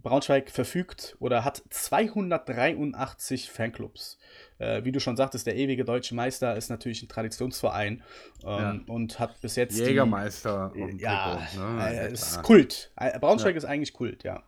[0.01, 4.17] Braunschweig verfügt oder hat 283 Fanclubs.
[4.57, 8.03] Äh, wie du schon sagtest, der ewige deutsche Meister ist natürlich ein Traditionsverein
[8.43, 8.79] ähm, ja.
[8.87, 9.77] und hat bis jetzt.
[9.77, 10.71] Jägermeister.
[10.75, 11.89] Die, ja, ne?
[11.89, 12.91] äh, ist Kult.
[12.97, 13.57] Äh, Braunschweig ja.
[13.57, 14.43] ist eigentlich Kult, ja.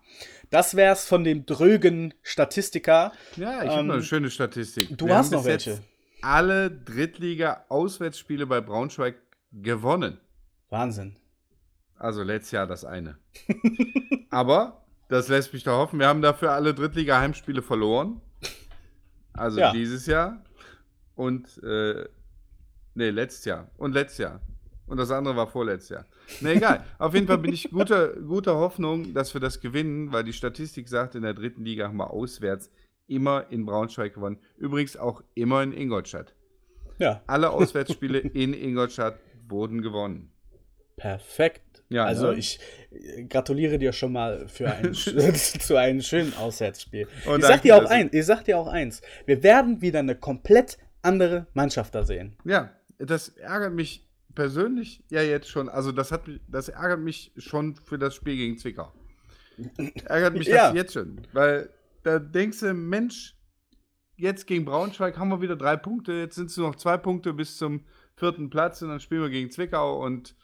[0.50, 3.12] Das wär's von dem drögen Statistiker.
[3.36, 4.98] Ja, ich ähm, habe eine schöne Statistik.
[4.98, 5.80] Du Wir hast noch welche.
[6.22, 9.16] Alle Drittliga-Auswärtsspiele bei Braunschweig
[9.52, 10.20] gewonnen.
[10.70, 11.16] Wahnsinn.
[11.98, 13.18] Also letztes Jahr das eine.
[14.30, 16.00] Aber das lässt mich doch hoffen.
[16.00, 18.22] Wir haben dafür alle Drittliga-Heimspiele verloren.
[19.34, 19.72] Also ja.
[19.72, 20.43] dieses Jahr
[21.15, 22.06] und äh,
[22.96, 24.41] nee, letztes Jahr und letztes Jahr.
[24.88, 26.06] Und das andere war vorletztes Jahr.
[26.41, 26.86] Na egal.
[26.98, 30.88] Auf jeden Fall bin ich guter, guter Hoffnung, dass wir das gewinnen, weil die Statistik
[30.88, 32.72] sagt, in der dritten Liga haben wir auswärts
[33.06, 34.39] immer in Braunschweig gewonnen.
[34.58, 36.34] Übrigens auch immer in Ingolstadt.
[36.98, 37.22] Ja.
[37.28, 40.32] Alle Auswärtsspiele in Ingolstadt wurden gewonnen.
[40.96, 41.67] Perfekt.
[41.89, 42.38] Ja, also ne?
[42.38, 42.60] ich
[42.91, 47.08] äh, gratuliere dir schon mal für ein, zu einem schönen Auswärtsspiel.
[47.26, 50.15] Und ich sag dir auch eins, ich sag dir auch eins, wir werden wieder eine
[50.15, 52.36] komplett andere Mannschaft da sehen.
[52.43, 55.69] Ja, das ärgert mich persönlich ja jetzt schon.
[55.69, 58.91] Also das hat das ärgert mich schon für das Spiel gegen Zwickau.
[60.06, 60.67] Ärgert mich ja.
[60.67, 61.69] das jetzt schon, weil
[62.04, 63.36] da denkst du, Mensch,
[64.15, 67.34] jetzt gegen Braunschweig haben wir wieder drei Punkte, jetzt sind es nur noch zwei Punkte
[67.34, 70.36] bis zum vierten Platz und dann spielen wir gegen Zwickau und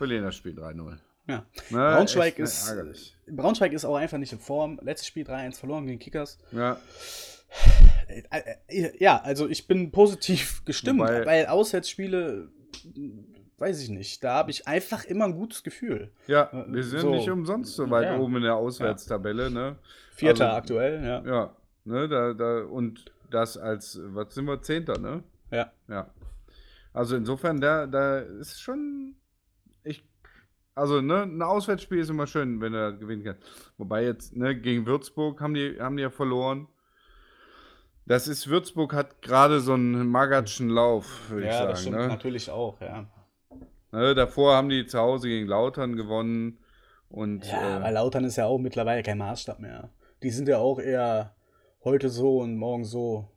[0.00, 0.96] verlieren das Spiel 3-0.
[1.28, 1.44] Ja.
[1.68, 3.14] Na, Braunschweig, ist, ärgerlich.
[3.26, 4.80] Braunschweig ist auch einfach nicht in Form.
[4.82, 6.38] Letztes Spiel 3-1 verloren gegen Kickers.
[6.52, 6.80] Ja.
[8.08, 12.48] Äh, äh, ja, also ich bin positiv gestimmt, Wobei, weil Auswärtsspiele,
[13.58, 16.10] weiß ich nicht, da habe ich einfach immer ein gutes Gefühl.
[16.26, 17.10] Ja, äh, wir sind so.
[17.10, 18.18] nicht umsonst so weit ja.
[18.18, 19.44] oben in der Auswärtstabelle.
[19.44, 19.50] Ja.
[19.50, 19.76] Ne?
[20.14, 21.22] Vierter also, aktuell, ja.
[21.26, 25.22] Ja, ne, da, da, und das als, was sind wir, Zehnter, ne?
[25.50, 25.70] Ja.
[25.88, 26.10] Ja.
[26.94, 29.14] Also insofern, da, da ist schon
[30.80, 33.36] also, ne, ein Auswärtsspiel ist immer schön, wenn er gewinnen kann.
[33.76, 36.68] Wobei jetzt, ne, gegen Würzburg haben die, haben die ja verloren.
[38.06, 41.66] Das ist, Würzburg hat gerade so einen magatschen Lauf, würde ja, ich sagen.
[41.66, 42.08] Ja, das stimmt ne?
[42.08, 43.06] natürlich auch, ja.
[43.92, 46.58] Ne, davor haben die zu Hause gegen Lautern gewonnen.
[47.10, 49.90] Und, ja, äh, weil Lautern ist ja auch mittlerweile kein Maßstab mehr.
[50.22, 51.34] Die sind ja auch eher
[51.84, 53.28] heute so und morgen so.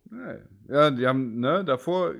[0.69, 2.13] Ja, die haben, ne, davor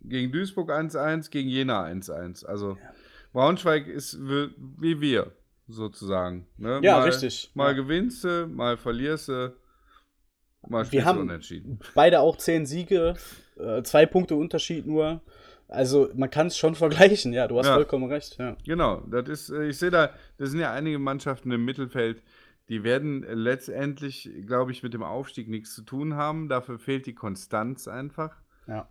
[0.00, 2.46] gegen Duisburg 1-1, gegen Jena 1-1.
[2.46, 2.70] Also.
[2.70, 2.94] Ja.
[3.34, 5.32] Braunschweig ist wie wir,
[5.66, 6.46] sozusagen.
[6.56, 6.80] Ne?
[6.82, 7.50] Ja, mal, richtig.
[7.54, 7.72] Mal ja.
[7.72, 9.52] gewinnst du, mal verlierst du,
[10.68, 11.80] mal wir haben unentschieden.
[11.96, 13.14] Beide auch zehn Siege,
[13.58, 15.20] äh, zwei Punkte Unterschied nur.
[15.66, 17.74] Also man kann es schon vergleichen, ja, du hast ja.
[17.74, 18.36] vollkommen recht.
[18.38, 18.56] Ja.
[18.64, 22.22] Genau, das ist, äh, ich sehe da, das sind ja einige Mannschaften im Mittelfeld,
[22.68, 26.48] die werden letztendlich, glaube ich, mit dem Aufstieg nichts zu tun haben.
[26.48, 28.36] Dafür fehlt die Konstanz einfach.
[28.66, 28.88] Ja.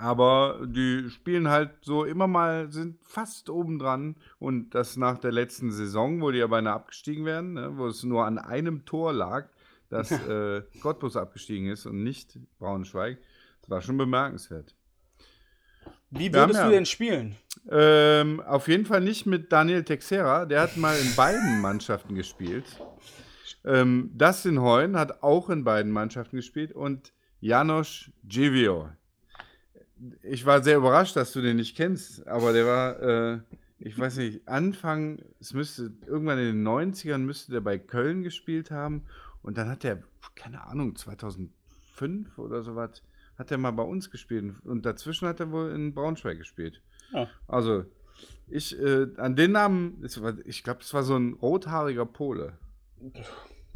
[0.00, 4.16] Aber die spielen halt so immer mal, sind fast oben dran.
[4.38, 8.02] Und das nach der letzten Saison, wo die ja beinahe abgestiegen werden, ne, wo es
[8.02, 9.50] nur an einem Tor lag,
[9.90, 13.18] dass äh, Cottbus abgestiegen ist und nicht Braunschweig.
[13.60, 14.74] Das war schon bemerkenswert.
[16.08, 17.36] Wie würdest ja, du denn spielen?
[17.70, 20.46] Ähm, auf jeden Fall nicht mit Daniel Texera.
[20.46, 22.64] Der hat mal in beiden Mannschaften gespielt.
[23.66, 28.88] Ähm, Dustin Heun hat auch in beiden Mannschaften gespielt und Janos Givio
[30.22, 33.38] ich war sehr überrascht, dass du den nicht kennst, aber der war, äh,
[33.78, 38.70] ich weiß nicht, Anfang, es müsste, irgendwann in den 90ern müsste der bei Köln gespielt
[38.70, 39.04] haben
[39.42, 40.02] und dann hat der,
[40.34, 43.02] keine Ahnung, 2005 oder sowas,
[43.36, 46.82] hat er mal bei uns gespielt und dazwischen hat er wohl in Braunschweig gespielt.
[47.12, 47.28] Ja.
[47.46, 47.84] Also,
[48.48, 50.04] ich, äh, an den Namen,
[50.44, 52.52] ich glaube, es war so ein rothaariger Pole.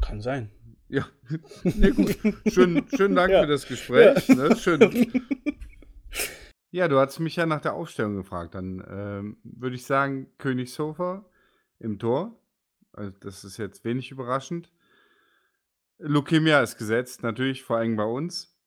[0.03, 0.51] Kann sein.
[0.89, 1.07] Ja,
[1.65, 2.17] nee, gut.
[2.47, 3.43] Schön, schönen Dank ja.
[3.43, 4.29] für das Gespräch.
[4.29, 4.35] Ja.
[4.35, 4.57] Ne?
[4.57, 4.81] Schön,
[6.75, 8.57] ja, du hast mich ja nach der Aufstellung gefragt.
[8.57, 11.25] Dann ähm, würde ich sagen, Königshofer
[11.79, 12.37] im Tor.
[12.93, 14.73] Also das ist jetzt wenig überraschend.
[15.99, 18.59] Lukemia ist gesetzt, natürlich, vor allem bei uns.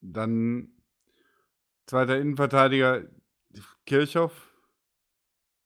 [0.00, 0.70] Dann
[1.84, 3.02] zweiter Innenverteidiger
[3.84, 4.54] Kirchhoff.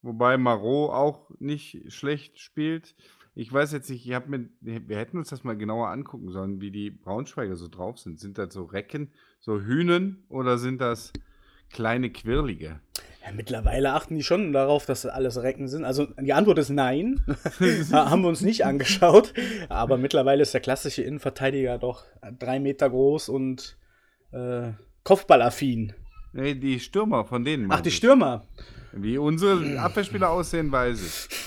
[0.03, 2.97] Wobei Marot auch nicht schlecht spielt.
[3.37, 6.73] Ich weiß jetzt nicht, ich mit, wir hätten uns das mal genauer angucken sollen, wie
[6.73, 8.19] die Braunschweiger so drauf sind.
[8.19, 11.13] Sind das so Recken, so Hühnen oder sind das
[11.71, 12.81] kleine Quirlige.
[13.25, 15.85] Ja, mittlerweile achten die schon darauf, dass alles Recken sind.
[15.85, 17.25] Also die Antwort ist nein.
[17.93, 19.33] haben wir uns nicht angeschaut.
[19.71, 22.05] Aber mittlerweile ist der klassische Innenverteidiger doch
[22.39, 23.79] drei Meter groß und
[24.33, 24.73] äh,
[25.05, 25.95] Kopfballaffin.
[26.33, 27.71] Nee, die Stürmer von denen.
[27.71, 28.45] Ach, die Stürmer.
[28.93, 31.39] Wie unsere Abwehrspieler aussehen, weiß ich.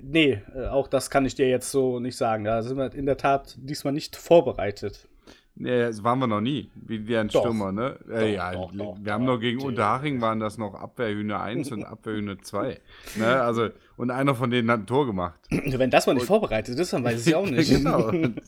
[0.00, 2.44] Nee, äh, auch das kann ich dir jetzt so nicht sagen.
[2.44, 5.08] Da sind wir in der Tat diesmal nicht vorbereitet.
[5.54, 7.40] Nee, das waren wir noch nie, wie deren Doch.
[7.42, 7.98] Stürmer, ne?
[8.10, 11.70] Äh, Doch, ja, doch, doch, wir haben noch gegen Unterhaching waren das noch Abwehrhühner 1
[11.72, 12.80] und Abwehrhühner 2.
[13.16, 13.26] Ne?
[13.42, 15.38] Also, und einer von denen hat ein Tor gemacht.
[15.50, 17.68] Wenn das mal nicht vorbereitet ist, dann weiß ich auch nicht.
[17.70, 18.08] genau.
[18.08, 18.40] Und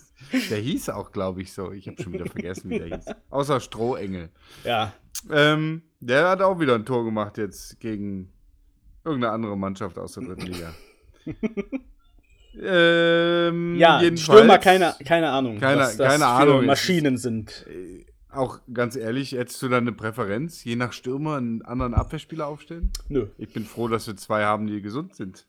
[0.50, 1.72] Der hieß auch, glaube ich, so.
[1.72, 3.04] Ich habe schon wieder vergessen, wie der hieß.
[3.28, 4.30] Außer Strohengel.
[4.64, 4.94] Ja,
[5.30, 8.32] Ähm, der hat auch wieder ein Tor gemacht jetzt gegen
[9.04, 10.72] irgendeine andere Mannschaft aus der dritten Liga.
[12.62, 15.58] ähm, ja jedenfalls, Stürmer, keine, keine Ahnung.
[15.58, 16.66] Keine- was das keine für Ahnung.
[16.66, 17.66] Maschinen sind.
[17.68, 22.46] äh, Auch ganz ehrlich, hättest du da eine Präferenz, je nach Stürmer einen anderen Abwehrspieler
[22.46, 22.90] aufstellen?
[23.08, 23.26] Nö.
[23.38, 25.46] Ich bin froh, dass wir zwei haben, die gesund sind.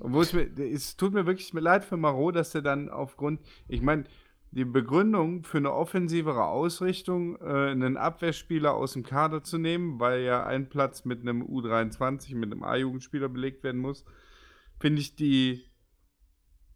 [0.00, 3.80] Obwohl es mir, es tut mir wirklich leid für Marot, dass er dann aufgrund, ich
[3.82, 4.04] meine,
[4.50, 10.22] die Begründung für eine offensivere Ausrichtung, äh, einen Abwehrspieler aus dem Kader zu nehmen, weil
[10.22, 14.04] ja ein Platz mit einem U23, mit einem A-Jugendspieler belegt werden muss,
[14.80, 15.64] finde ich die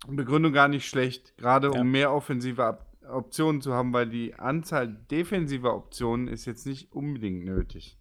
[0.07, 1.81] Begründung gar nicht schlecht, gerade Ja.
[1.81, 2.79] um mehr offensive
[3.11, 7.97] Optionen zu haben, weil die Anzahl defensiver Optionen ist jetzt nicht unbedingt nötig.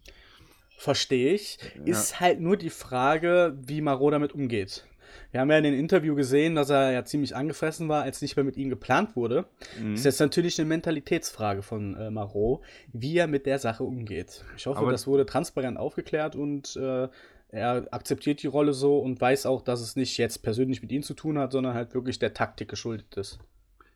[0.76, 1.58] Verstehe ich.
[1.84, 4.84] Ist halt nur die Frage, wie Marot damit umgeht.
[5.32, 8.36] Wir haben ja in dem Interview gesehen, dass er ja ziemlich angefressen war, als nicht
[8.36, 9.46] mehr mit ihm geplant wurde.
[9.80, 9.94] Mhm.
[9.94, 12.60] Ist jetzt natürlich eine Mentalitätsfrage von äh, Marot,
[12.92, 14.44] wie er mit der Sache umgeht.
[14.56, 17.08] Ich hoffe, Aber- das wurde transparent aufgeklärt und äh,
[17.48, 21.02] er akzeptiert die Rolle so und weiß auch, dass es nicht jetzt persönlich mit ihm
[21.02, 23.38] zu tun hat, sondern halt wirklich der Taktik geschuldet ist.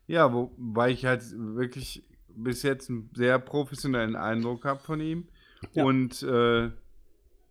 [0.07, 5.29] Ja, wobei ich halt wirklich bis jetzt einen sehr professionellen Eindruck habe von ihm.
[5.75, 5.85] Ja.
[5.85, 6.71] Und äh,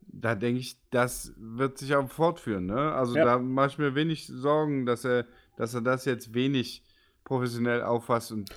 [0.07, 2.65] da denke ich, das wird sich auch fortführen.
[2.65, 2.93] Ne?
[2.93, 3.25] Also Ja.
[3.25, 6.83] da mache ich mir wenig Sorgen, dass er, dass er das jetzt wenig
[7.23, 8.31] professionell auffasst.
[8.31, 8.49] Und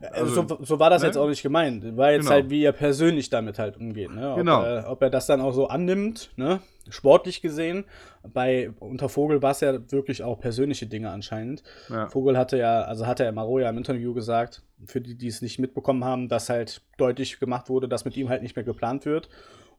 [0.00, 1.08] Also, Also, so, so war das ne?
[1.08, 1.96] jetzt auch nicht gemeint.
[1.96, 2.30] War jetzt Genau.
[2.32, 4.10] halt, wie er persönlich damit halt umgeht.
[4.14, 4.30] Ne?
[4.30, 4.62] Ob, Genau.
[4.62, 6.60] er, ob er das dann auch so annimmt, ne?
[6.88, 7.84] sportlich gesehen.
[8.32, 11.62] Bei unter Vogel war es ja wirklich auch persönliche Dinge anscheinend.
[11.88, 12.08] ja.
[12.08, 15.42] Vogel hatte ja, also hatte er Maro ja im Interview gesagt, für die, die es
[15.42, 19.04] nicht mitbekommen haben, dass halt deutlich gemacht wurde, dass mit ihm halt nicht mehr geplant
[19.04, 19.28] wird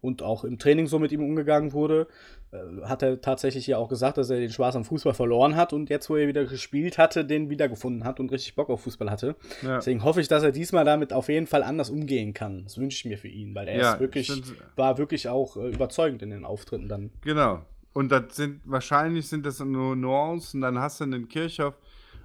[0.02, 2.08] und auch im Training so mit ihm umgegangen wurde.
[2.52, 5.74] Äh, hat er tatsächlich ja auch gesagt, dass er den Spaß am Fußball verloren hat
[5.74, 9.10] und jetzt, wo er wieder gespielt hatte, den wiedergefunden hat und richtig Bock auf Fußball
[9.10, 9.36] hatte.
[9.62, 9.76] Ja.
[9.76, 12.64] Deswegen hoffe ich, dass er diesmal damit auf jeden Fall anders umgehen kann.
[12.64, 14.32] Das wünsche ich mir für ihn, weil er Ja, ist wirklich,
[14.76, 17.12] war wirklich auch äh, überzeugend in den Auftritten dann.
[17.22, 17.62] Genau.
[17.94, 20.62] Und das sind wahrscheinlich sind das nur Nuancen.
[20.62, 21.76] Dann hast du einen Kirchhoff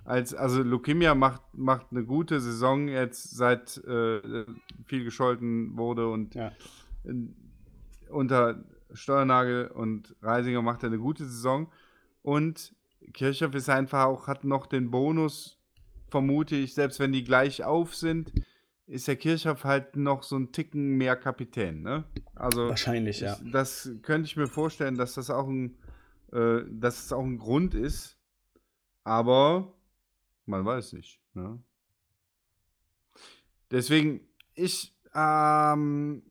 [0.04, 4.20] als also Lukemia macht macht eine gute Saison jetzt seit äh,
[4.86, 6.52] viel gescholten wurde und Ja.
[8.10, 11.70] Unter Steuernagel und Reisinger macht er eine gute Saison
[12.22, 12.74] und
[13.12, 15.58] Kirchhoff ist einfach auch hat noch den Bonus
[16.08, 18.32] vermute ich selbst wenn die gleich auf sind
[18.86, 22.04] ist der Kirchhoff halt noch so ein Ticken mehr Kapitän ne
[22.36, 23.38] also Wahrscheinlich, ja.
[23.50, 25.78] Das könnte ich mir vorstellen, dass das auch ein,
[26.32, 28.18] äh, dass es auch ein Grund ist.
[29.04, 29.74] Aber
[30.44, 31.18] man weiß nicht.
[31.32, 31.58] Ne?
[33.70, 34.20] Deswegen,
[34.54, 36.22] ich, ähm,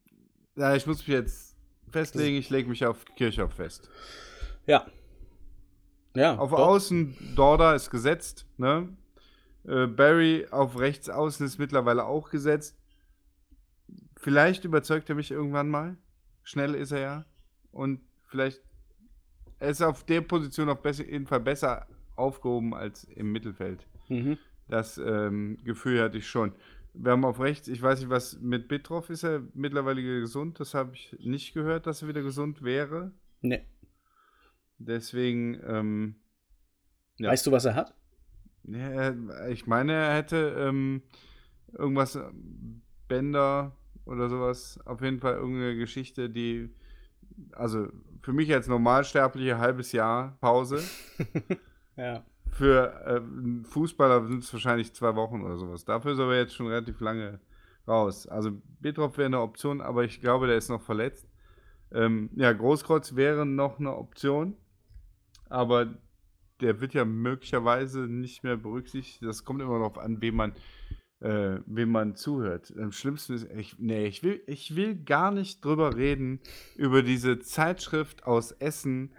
[0.56, 1.55] ja, ich muss mich jetzt
[1.96, 3.90] festlegen, ich lege mich auf Kirchhoff fest.
[4.68, 4.86] Ja.
[6.14, 6.36] Ja.
[6.38, 6.60] Auf doch.
[6.60, 8.90] Außen, Dorda ist gesetzt, ne?
[9.66, 12.78] Äh, Barry auf rechts außen ist mittlerweile auch gesetzt.
[14.18, 15.96] Vielleicht überzeugt er mich irgendwann mal.
[16.44, 17.26] Schnell ist er ja.
[17.72, 18.62] Und vielleicht,
[19.60, 23.88] er ist auf der Position auf jeden Fall besser aufgehoben als im Mittelfeld.
[24.10, 24.38] Mhm.
[24.68, 26.54] Das ähm, Gefühl hatte ich schon.
[26.98, 30.60] Wir haben auf rechts, ich weiß nicht, was mit Bitroff ist er mittlerweile gesund.
[30.60, 33.12] Das habe ich nicht gehört, dass er wieder gesund wäre.
[33.42, 33.66] Nee.
[34.78, 36.16] Deswegen, ähm,
[37.18, 37.30] Ja.
[37.32, 37.94] Weißt du, was er hat?
[38.64, 39.14] Ja,
[39.48, 41.04] ich meine, er hätte ähm,
[41.74, 42.24] irgendwas, äh,
[43.08, 46.70] Bänder oder sowas, auf jeden Fall irgendeine Geschichte, die,
[47.52, 47.88] also
[48.22, 50.82] für mich als Normalsterbliche halbes Jahr Pause.
[51.98, 52.26] Ja.
[52.56, 55.84] Für äh, einen Fußballer sind es wahrscheinlich zwei Wochen oder sowas.
[55.84, 57.42] Dafür ist er aber jetzt schon relativ lange
[57.86, 58.28] raus.
[58.28, 61.28] Also Betroff wäre eine Option, aber ich glaube, der ist noch verletzt.
[61.92, 64.56] Ähm, ja, Großkreuz wäre noch eine Option,
[65.50, 65.98] aber
[66.62, 69.22] der wird ja möglicherweise nicht mehr berücksichtigt.
[69.22, 70.54] Das kommt immer darauf an, wem man,
[71.20, 72.74] äh, wem man zuhört.
[72.78, 76.40] Am schlimmsten ist, ich, nee, ich will, ich will gar nicht drüber reden,
[76.78, 79.12] über diese Zeitschrift aus Essen,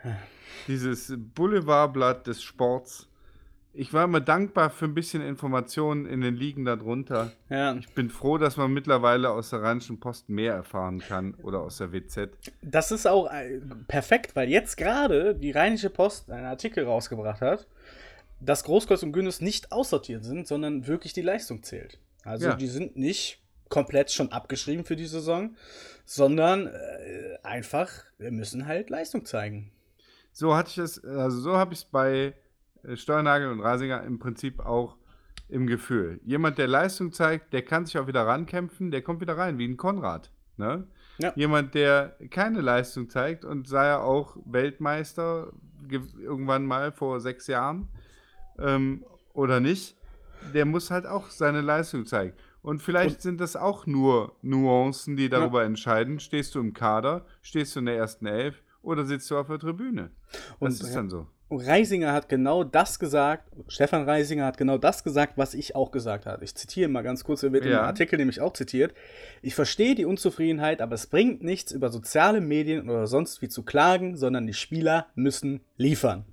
[0.68, 3.10] dieses Boulevardblatt des Sports.
[3.78, 7.32] Ich war immer dankbar für ein bisschen Informationen in den Ligen darunter.
[7.50, 7.74] Ja.
[7.74, 11.76] Ich bin froh, dass man mittlerweile aus der Rheinischen Post mehr erfahren kann oder aus
[11.76, 12.30] der WZ.
[12.62, 17.66] Das ist auch äh, perfekt, weil jetzt gerade die Rheinische Post einen Artikel rausgebracht hat,
[18.40, 21.98] dass Großkreuz und Günnes nicht aussortiert sind, sondern wirklich die Leistung zählt.
[22.24, 22.54] Also Ja.
[22.54, 25.54] die sind nicht komplett schon abgeschrieben für die Saison,
[26.06, 29.70] sondern äh, einfach, wir müssen halt Leistung zeigen.
[30.32, 32.34] So hatte ich es, also so habe ich es bei
[32.94, 34.96] Steuernagel und Rasinger im Prinzip auch
[35.48, 36.20] im Gefühl.
[36.24, 39.66] Jemand, der Leistung zeigt, der kann sich auch wieder rankämpfen, der kommt wieder rein, wie
[39.66, 40.30] ein Konrad.
[40.56, 40.86] Ne?
[41.18, 41.32] Ja.
[41.36, 45.52] Jemand, der keine Leistung zeigt und sei ja auch Weltmeister
[45.88, 47.88] irgendwann mal vor sechs Jahren
[48.58, 49.96] ähm, oder nicht,
[50.52, 52.34] der muss halt auch seine Leistung zeigen.
[52.62, 55.66] Und vielleicht und, sind das auch nur Nuancen, die darüber ja.
[55.66, 56.18] entscheiden.
[56.18, 59.58] Stehst du im Kader, stehst du in der ersten Elf oder sitzt du auf der
[59.58, 60.10] Tribüne?
[60.32, 61.28] Das und, ist dann so.
[61.48, 66.26] Reisinger hat genau das gesagt, Stefan Reisinger hat genau das gesagt, was ich auch gesagt
[66.26, 66.44] habe.
[66.44, 67.78] Ich zitiere mal ganz kurz, er wird ja.
[67.78, 68.94] im Artikel nämlich auch zitiert.
[69.42, 73.62] Ich verstehe die Unzufriedenheit, aber es bringt nichts, über soziale Medien oder sonst wie zu
[73.62, 76.24] klagen, sondern die Spieler müssen liefern.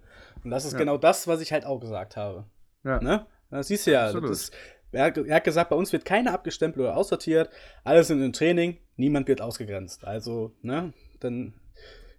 [0.43, 0.79] Und das ist ja.
[0.79, 2.45] genau das, was ich halt auch gesagt habe.
[2.83, 2.99] Ja.
[2.99, 3.25] Ne?
[3.51, 4.09] Das siehst du ja.
[4.09, 4.51] Ist,
[4.91, 7.49] er, hat, er, hat gesagt, bei uns wird keiner abgestempelt oder aussortiert.
[7.83, 10.05] Alle sind im Training, niemand wird ausgegrenzt.
[10.05, 11.53] Also, ne, dann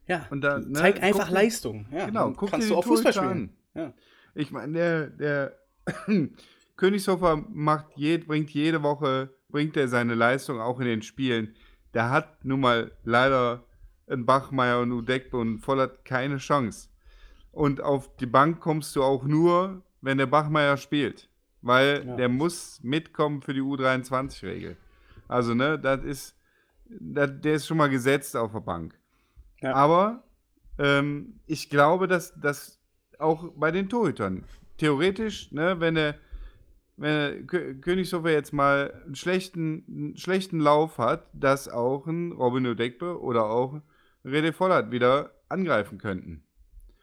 [0.06, 1.86] ja, und da, ne, zeig einfach guck, Leistung.
[1.90, 3.56] Ja, genau, guck kannst du auch Fußball spielen.
[3.74, 3.92] Ja.
[4.34, 5.58] Ich meine, der, der
[6.76, 11.54] Königshofer macht je, bringt jede Woche bringt er seine Leistung auch in den Spielen.
[11.94, 13.62] Der hat nun mal leider
[14.08, 16.88] ein Bachmeier und Udekbe und Vollert keine Chance.
[17.52, 21.30] Und auf die Bank kommst du auch nur, wenn der Bachmeier spielt.
[21.62, 22.16] Weil ja.
[22.16, 24.76] der muss mitkommen für die U23-Regel.
[25.28, 26.36] Also, ne, das ist,
[26.86, 28.98] das, der ist schon mal gesetzt auf der Bank.
[29.60, 29.74] Ja.
[29.74, 30.24] Aber
[30.78, 32.80] ähm, ich glaube, dass das
[33.18, 34.44] auch bei den Torhütern,
[34.78, 36.16] theoretisch, ne, wenn er
[36.96, 43.20] wenn Königshofer jetzt mal einen schlechten, einen schlechten Lauf hat, dass auch ein Robin Odekbe
[43.20, 43.80] oder auch
[44.24, 46.44] Rede Vollert wieder angreifen könnten.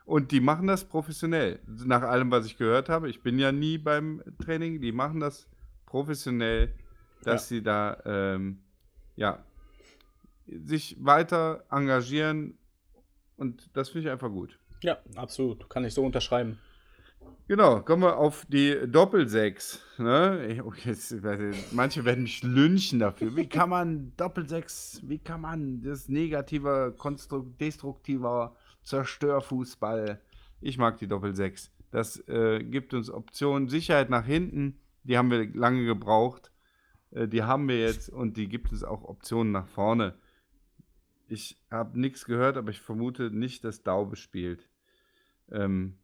[0.06, 1.60] Und die machen das professionell.
[1.68, 5.48] Nach allem, was ich gehört habe, ich bin ja nie beim Training, die machen das
[5.86, 6.74] professionell,
[7.24, 7.56] dass ja.
[7.56, 8.64] sie da ähm,
[9.16, 9.44] ja,
[10.48, 12.58] sich weiter engagieren
[13.38, 14.60] und das finde ich einfach gut.
[14.84, 15.70] Ja, absolut.
[15.70, 16.60] Kann ich so unterschreiben.
[17.48, 19.84] Genau, kommen wir auf die Doppelsechs.
[19.98, 20.64] Ne?
[20.66, 21.14] Oh, jetzt,
[21.72, 23.36] manche werden mich lynchen dafür.
[23.36, 26.96] Wie kann man Doppelsechs, wie kann man das negative,
[27.60, 30.22] destruktiver Zerstörfußball?
[30.62, 31.72] Ich mag die Doppelsechs.
[31.92, 33.68] Das äh, gibt uns Optionen.
[33.68, 36.52] Sicherheit nach hinten, die haben wir lange gebraucht.
[37.12, 40.16] Äh, die haben wir jetzt und die gibt uns auch Optionen nach vorne.
[41.32, 44.68] Ich habe nichts gehört, aber ich vermute nicht, dass Daube spielt.
[45.50, 45.98] Ähm,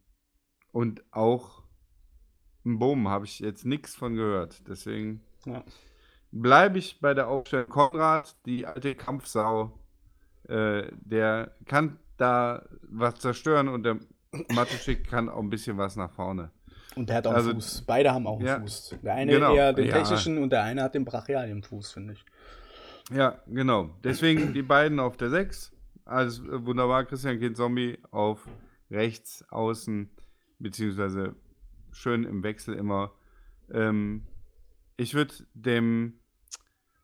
[0.72, 1.64] und auch
[2.64, 4.66] im Boom habe ich jetzt nichts von gehört.
[4.66, 5.62] Deswegen ja.
[6.30, 7.68] bleibe ich bei der Aufstellung.
[7.68, 9.78] Konrad, die alte Kampfsau,
[10.48, 13.98] äh, der kann da was zerstören und der
[14.54, 16.50] Matuschik kann auch ein bisschen was nach vorne.
[16.96, 17.82] Und der hat auch also, einen Fuß.
[17.82, 18.96] Beide haben auch einen ja, Fuß.
[19.02, 20.42] Der eine genau, eher den technischen ja.
[20.42, 22.24] und der eine hat den brachialen Fuß, finde ich.
[23.10, 23.90] Ja, genau.
[24.04, 25.72] Deswegen die beiden auf der 6.
[26.04, 27.04] Alles wunderbar.
[27.04, 28.46] Christian Kind Zombie auf
[28.90, 30.10] rechts außen,
[30.58, 31.34] beziehungsweise
[31.92, 33.12] schön im Wechsel immer.
[33.70, 34.26] Ähm,
[34.96, 36.20] ich würde dem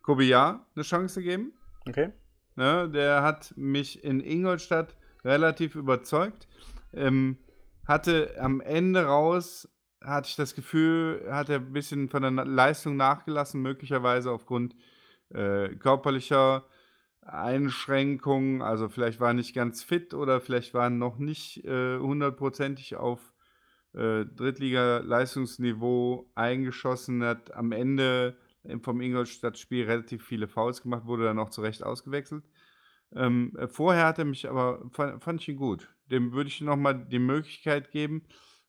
[0.03, 1.53] Kobiar eine Chance geben.
[1.87, 2.13] Okay.
[2.57, 6.47] Ne, der hat mich in Ingolstadt relativ überzeugt.
[6.93, 7.39] Ähm,
[7.87, 9.69] hatte am Ende raus,
[10.03, 14.75] hatte ich das Gefühl, hat er ein bisschen von der Leistung nachgelassen, möglicherweise aufgrund
[15.35, 16.64] äh, körperlicher
[17.22, 22.97] Einschränkungen, also vielleicht war nicht ganz fit oder vielleicht war er noch nicht äh, hundertprozentig
[22.97, 23.35] auf
[23.95, 28.37] äh, Drittliga-Leistungsniveau eingeschossen, hat am Ende
[28.82, 32.45] vom Ingolstadt-Spiel relativ viele Fouls gemacht, wurde dann auch zu Recht ausgewechselt.
[33.14, 35.95] Ähm, äh, vorher hat er mich aber, fand, fand ich ihn gut.
[36.11, 38.22] Dem würde ich nochmal die Möglichkeit geben.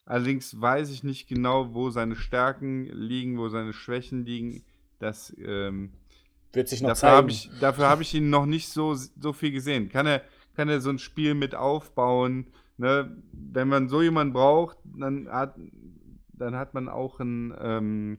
[0.06, 4.64] Allerdings weiß ich nicht genau, wo seine Stärken liegen, wo seine Schwächen liegen.
[5.00, 5.94] Das ähm,
[6.56, 7.18] wird sich noch dafür zeigen.
[7.18, 9.90] Hab ich, dafür habe ich ihn noch nicht so, so viel gesehen.
[9.90, 10.22] Kann er,
[10.56, 12.48] kann er so ein Spiel mit aufbauen?
[12.78, 13.16] Ne?
[13.32, 15.56] Wenn man so jemanden braucht, dann hat,
[16.34, 18.18] dann hat man auch einen ähm,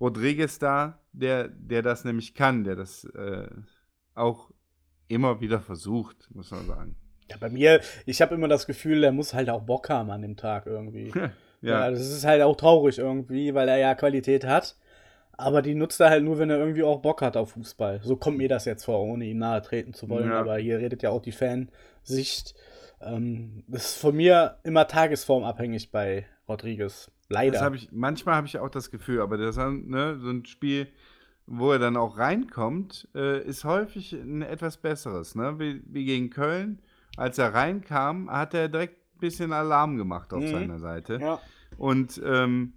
[0.00, 3.48] Rodriguez da, der, der das nämlich kann, der das äh,
[4.14, 4.50] auch
[5.08, 6.96] immer wieder versucht, muss man sagen.
[7.30, 10.22] Ja, bei mir, ich habe immer das Gefühl, er muss halt auch Bock haben an
[10.22, 11.12] dem Tag irgendwie.
[11.14, 11.30] ja.
[11.62, 11.90] ja.
[11.90, 14.76] Das ist halt auch traurig irgendwie, weil er ja Qualität hat.
[15.36, 18.00] Aber die nutzt er halt nur, wenn er irgendwie auch Bock hat auf Fußball.
[18.02, 20.30] So kommt mir das jetzt vor, ohne ihm nahe treten zu wollen.
[20.30, 20.40] Ja.
[20.40, 22.54] Aber hier redet ja auch die Fansicht.
[23.00, 27.10] Ähm, das ist von mir immer tagesformabhängig bei Rodriguez.
[27.28, 27.60] Leider.
[27.60, 30.88] Hab ich, manchmal habe ich auch das Gefühl, aber das ne, so ein Spiel,
[31.46, 35.34] wo er dann auch reinkommt, äh, ist häufig ein etwas besseres.
[35.34, 35.58] Ne?
[35.58, 36.80] Wie, wie, gegen Köln.
[37.16, 40.48] Als er reinkam, hat er direkt ein bisschen Alarm gemacht auf mhm.
[40.48, 41.18] seiner Seite.
[41.20, 41.40] Ja.
[41.76, 42.72] Und ähm,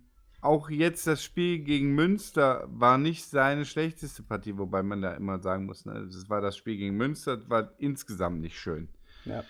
[0.47, 5.39] auch jetzt das Spiel gegen Münster war nicht seine schlechteste Partie, wobei man da immer
[5.39, 8.89] sagen muss, ne, das war das Spiel gegen Münster, war insgesamt nicht schön.
[9.25, 9.43] Ja.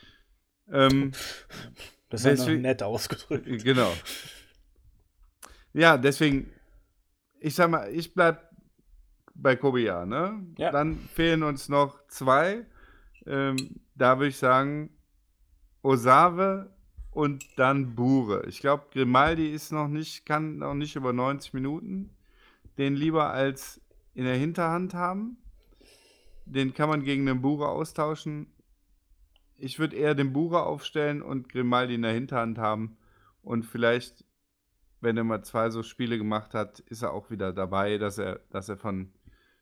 [0.69, 1.11] Ähm,
[2.09, 3.63] das ist deswegen, nett ausgedrückt.
[3.63, 3.93] Genau.
[5.73, 6.51] Ja, deswegen
[7.39, 8.49] ich sag mal, ich bleib
[9.33, 10.43] bei Kobiya, ne?
[10.57, 10.71] Ja.
[10.71, 12.65] Dann fehlen uns noch zwei.
[13.25, 14.89] Ähm, da würde ich sagen,
[15.81, 16.75] Osave
[17.17, 18.45] und dann Bure.
[18.45, 22.11] Ich glaube, Grimaldi ist noch nicht, kann noch nicht über 90 Minuten.
[22.77, 23.81] Den lieber als
[24.13, 25.37] in der Hinterhand haben.
[26.45, 28.53] Den kann man gegen den Bure austauschen.
[29.55, 32.97] Ich würde eher den Bure aufstellen und Grimaldi in der Hinterhand haben.
[33.41, 34.23] Und vielleicht,
[35.01, 38.41] wenn er mal zwei so Spiele gemacht hat, ist er auch wieder dabei, dass er,
[38.51, 39.11] dass er von,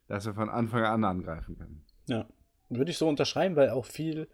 [0.10, 1.82] dass er von Anfang an angreifen kann.
[2.08, 2.28] Ja,
[2.68, 4.28] würde ich so unterschreiben, weil auch viel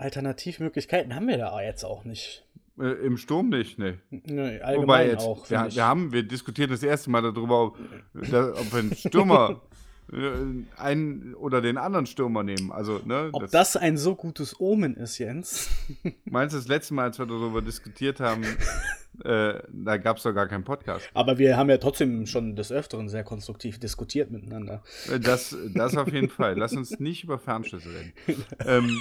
[0.00, 2.44] Alternativmöglichkeiten haben wir da jetzt auch nicht.
[2.78, 3.98] Äh, Im Sturm nicht, ne.
[4.10, 5.50] Nee, allgemein Wobei jetzt, auch.
[5.50, 7.78] Wir, wir, haben, wir diskutieren das erste Mal darüber, ob,
[8.14, 9.60] ob wir einen Stürmer
[10.12, 12.72] äh, einen oder den anderen Stürmer nehmen.
[12.72, 15.68] Also, ne, Ob das, das, ein so gutes Omen ist, Jens?
[16.24, 18.44] Meinst du, das letzte Mal, als wir darüber diskutiert haben,
[19.24, 21.08] äh, da gab es doch gar keinen Podcast.
[21.14, 24.82] Aber wir haben ja trotzdem schon des Öfteren sehr konstruktiv diskutiert miteinander.
[25.12, 26.56] Äh, das, das auf jeden Fall.
[26.56, 28.44] Lass uns nicht über Fernschüsse reden.
[28.66, 29.00] ähm,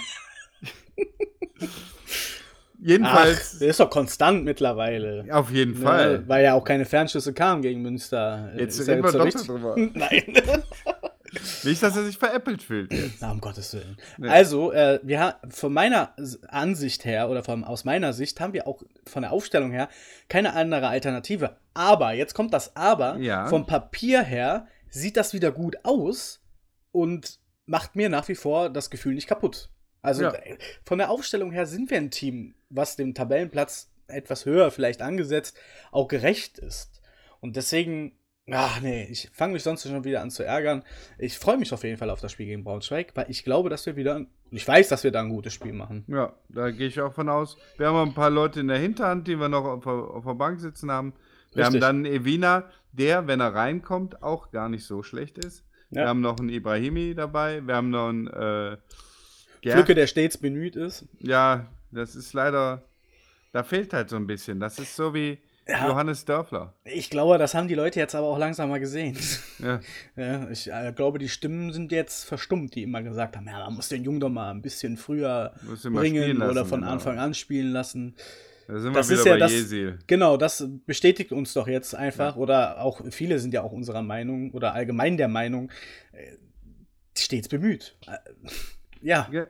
[2.82, 3.54] Jedenfalls.
[3.56, 5.26] Ach, der ist doch konstant mittlerweile.
[5.32, 6.28] Auf jeden ne, Fall.
[6.28, 8.52] Weil ja auch keine Fernschüsse kamen gegen Münster.
[8.56, 9.76] Jetzt reden wir doch drüber.
[9.94, 10.24] Nein.
[11.64, 12.92] Nicht, dass er sich veräppelt fühlt.
[12.92, 13.18] Jetzt.
[13.22, 13.98] Na, um Gottes Willen.
[14.18, 14.30] Nee.
[14.30, 16.16] Also, äh, wir haben von meiner
[16.48, 19.90] Ansicht her oder von, aus meiner Sicht haben wir auch von der Aufstellung her
[20.28, 21.58] keine andere Alternative.
[21.74, 23.48] Aber, jetzt kommt das Aber, ja.
[23.48, 26.42] vom Papier her sieht das wieder gut aus
[26.92, 29.70] und macht mir nach wie vor das Gefühl nicht kaputt.
[30.02, 30.34] Also ja.
[30.86, 35.58] von der Aufstellung her sind wir ein Team, was dem Tabellenplatz etwas höher vielleicht angesetzt
[35.92, 37.02] auch gerecht ist.
[37.42, 38.14] Und deswegen,
[38.52, 40.84] ach nee, ich fange mich sonst schon wieder an zu ärgern.
[41.18, 43.86] Ich freue mich auf jeden Fall auf das Spiel gegen Braunschweig, weil ich glaube, dass
[43.86, 46.06] wir wieder, ich weiß, dass wir da ein gutes Spiel machen.
[46.08, 47.58] Ja, da gehe ich auch von aus.
[47.78, 50.34] Wir haben ein paar Leute in der Hinterhand, die wir noch auf der, auf der
[50.34, 51.14] Bank sitzen haben.
[51.54, 51.82] Wir Richtig.
[51.82, 55.66] haben dann Evina, der, wenn er reinkommt, auch gar nicht so schlecht ist.
[55.92, 56.02] Ja.
[56.02, 57.66] Wir haben noch einen Ibrahimi dabei.
[57.66, 58.78] Wir haben noch einen äh,
[59.62, 61.06] Gerd, Flücke, der stets bemüht ist.
[61.20, 62.84] Ja, das ist leider,
[63.52, 64.60] da fehlt halt so ein bisschen.
[64.60, 65.40] Das ist so wie
[65.70, 66.74] ja, Johannes Dörfler.
[66.84, 69.18] Ich glaube, das haben die Leute jetzt aber auch langsam mal gesehen.
[69.60, 69.82] Ja.
[70.16, 73.76] ja ich äh, glaube, die Stimmen sind jetzt verstummt, die immer gesagt haben, ja, man
[73.76, 75.54] muss den Jungen doch mal ein bisschen früher
[75.84, 76.94] bringen lassen, oder von genau.
[76.94, 78.16] Anfang an spielen lassen.
[78.70, 80.00] Da sind das wir wieder bei das, Jesil.
[80.08, 82.42] Genau, das bestätigt uns doch jetzt einfach, ja.
[82.42, 85.72] oder auch viele sind ja auch unserer Meinung oder allgemein der Meinung,
[86.14, 86.38] äh,
[87.18, 87.98] stets bemüht.
[89.02, 89.48] Ja, ja.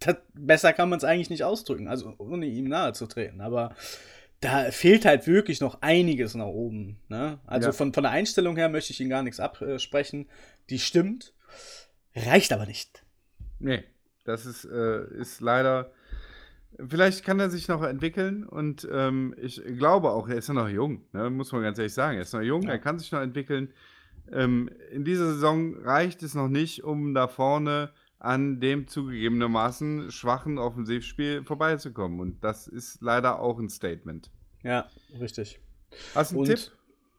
[0.00, 3.40] Das, besser kann man es eigentlich nicht ausdrücken, also ohne ihm nahe zu treten.
[3.40, 3.74] Aber
[4.40, 6.98] da fehlt halt wirklich noch einiges nach oben.
[7.08, 7.38] Ne?
[7.46, 7.72] Also ja.
[7.72, 10.28] von, von der Einstellung her möchte ich ihm gar nichts absprechen.
[10.70, 11.32] Die stimmt,
[12.14, 13.02] reicht aber nicht.
[13.58, 13.84] Nee,
[14.24, 15.92] das ist, äh, ist leider.
[16.88, 20.68] Vielleicht kann er sich noch entwickeln und ähm, ich glaube auch, er ist ja noch
[20.68, 21.30] jung, ne?
[21.30, 22.16] muss man ganz ehrlich sagen.
[22.16, 22.72] Er ist noch jung, ja.
[22.72, 23.72] er kann sich noch entwickeln.
[24.30, 27.92] Ähm, in dieser Saison reicht es noch nicht, um da vorne
[28.26, 32.20] an dem zugegebenermaßen schwachen Offensivspiel vorbeizukommen.
[32.20, 34.30] Und das ist leider auch ein Statement.
[34.62, 34.86] Ja,
[35.18, 35.60] richtig.
[36.14, 36.72] Hast du einen Und, Tipp?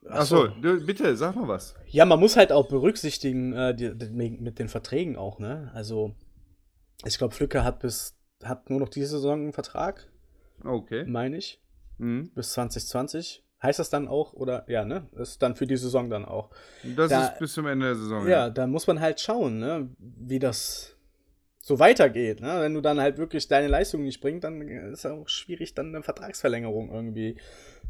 [0.10, 0.86] Achso, Ach so.
[0.86, 1.76] bitte, sag mal was.
[1.88, 5.72] Ja, man muss halt auch berücksichtigen, äh, die, die, mit den Verträgen auch, ne?
[5.74, 6.16] Also,
[7.06, 10.08] ich glaube, Flücke hat bis hat nur noch diese Saison einen Vertrag.
[10.64, 11.06] Okay.
[11.06, 11.62] Meine ich.
[11.98, 12.30] Mhm.
[12.36, 13.44] Bis 2020.
[13.62, 15.08] Heißt das dann auch, oder ja, ne?
[15.14, 16.52] Ist dann für die Saison dann auch.
[16.96, 18.24] Das da, ist bis zum Ende der Saison.
[18.24, 20.97] Ja, ja, da muss man halt schauen, ne, wie das
[21.68, 22.40] so weitergeht.
[22.40, 22.62] Ne?
[22.62, 25.88] Wenn du dann halt wirklich deine Leistung nicht bringst, dann ist es auch schwierig, dann
[25.88, 27.36] eine Vertragsverlängerung irgendwie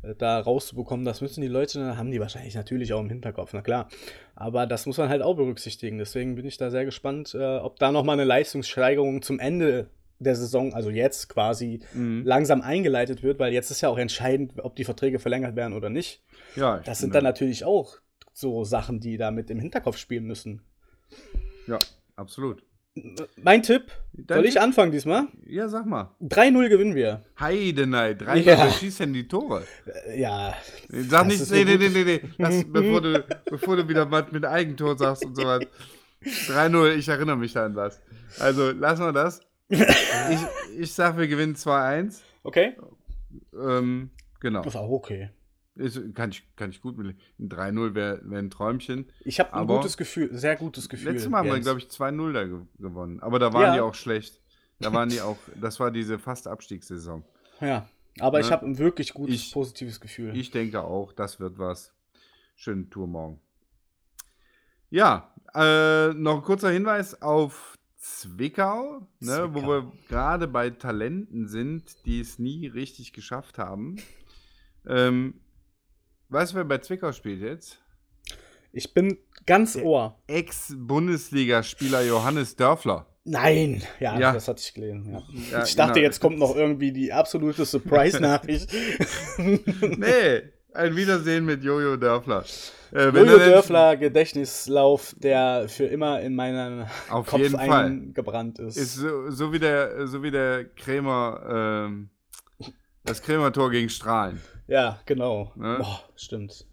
[0.01, 1.05] äh, da rauszubekommen.
[1.05, 3.87] Das müssen die Leute, haben die wahrscheinlich natürlich auch im Hinterkopf, na klar.
[4.33, 5.99] Aber das muss man halt auch berücksichtigen.
[5.99, 10.35] Deswegen bin ich da sehr gespannt, äh, ob da nochmal eine Leistungssteigerung zum Ende der
[10.35, 12.23] Saison, also jetzt quasi, mhm.
[12.25, 15.91] langsam eingeleitet wird, weil jetzt ist ja auch entscheidend, ob die Verträge verlängert werden oder
[15.91, 16.23] nicht.
[16.55, 17.99] Ja, das sind dann natürlich auch
[18.33, 20.63] so Sachen, die da mit im Hinterkopf spielen müssen.
[21.67, 21.77] Ja,
[22.15, 22.63] absolut.
[23.41, 25.27] Mein Tipp, Dein soll ich anfangen diesmal?
[25.45, 26.11] Ja, sag mal.
[26.21, 27.23] 3-0 gewinnen wir.
[27.39, 28.57] Heidenei, 3-0, ja.
[28.57, 29.63] wer schießt denn die Tore?
[30.07, 30.55] Äh, ja.
[30.89, 34.45] Sag nicht, nee, nee, nee, nee, nee, Lass, bevor, du, bevor du wieder was mit
[34.45, 35.61] Eigentor sagst und so was.
[36.23, 38.01] 3-0, ich erinnere mich da an was.
[38.39, 39.41] Also, lassen wir das.
[39.69, 39.79] Ich,
[40.79, 42.19] ich sag, wir gewinnen 2-1.
[42.43, 42.75] Okay.
[43.53, 44.61] Ähm, genau.
[44.61, 45.29] Das ist auch okay.
[45.77, 47.15] Ist, kann, ich, kann ich gut mit.
[47.39, 49.11] Ein 3-0 wäre wär ein Träumchen.
[49.21, 51.11] Ich habe ein gutes Gefühl, sehr gutes Gefühl.
[51.11, 53.19] Letztes Mal haben wir, glaube ich, 2-0 da ge gewonnen.
[53.19, 53.73] Aber da waren ja.
[53.75, 54.41] die auch schlecht.
[54.79, 57.23] Da waren die auch, das war diese fast Abstiegssaison.
[57.61, 57.87] Ja,
[58.19, 58.45] aber ne?
[58.45, 60.35] ich habe ein wirklich gutes, ich, positives Gefühl.
[60.35, 61.93] Ich denke auch, das wird was.
[62.55, 63.39] Schöne Tour morgen.
[64.89, 69.53] Ja, äh, noch ein kurzer Hinweis auf Zwickau, ne, Zwickau.
[69.53, 73.97] wo wir gerade bei Talenten sind, die es nie richtig geschafft haben.
[74.87, 75.41] Ähm,
[76.29, 77.79] weißt du, wer bei Zwickau spielt jetzt?
[78.71, 80.19] Ich bin ganz Ohr.
[80.27, 83.07] Ex-Bundesligaspieler Johannes Dörfler.
[83.23, 85.11] Nein, ja, ja, das hatte ich gelesen.
[85.11, 85.23] Ja.
[85.51, 86.05] Ja, ich dachte, genau.
[86.05, 88.71] jetzt kommt noch irgendwie die absolute Surprise-Nachricht.
[89.37, 92.45] nee, ein Wiedersehen mit Jojo Dörfler.
[92.93, 98.67] Äh, Jojo Dörfler, Gedächtnislauf, der für immer in meinen Auf Kopf jeden eingebrannt Fall.
[98.67, 98.77] ist.
[98.77, 102.09] Ist so, so, wie der, so wie der Krämer, ähm,
[103.03, 104.39] das Krämer-Tor gegen Strahlen.
[104.67, 105.51] Ja, genau.
[105.55, 105.77] Ne?
[105.79, 106.65] Boah, stimmt.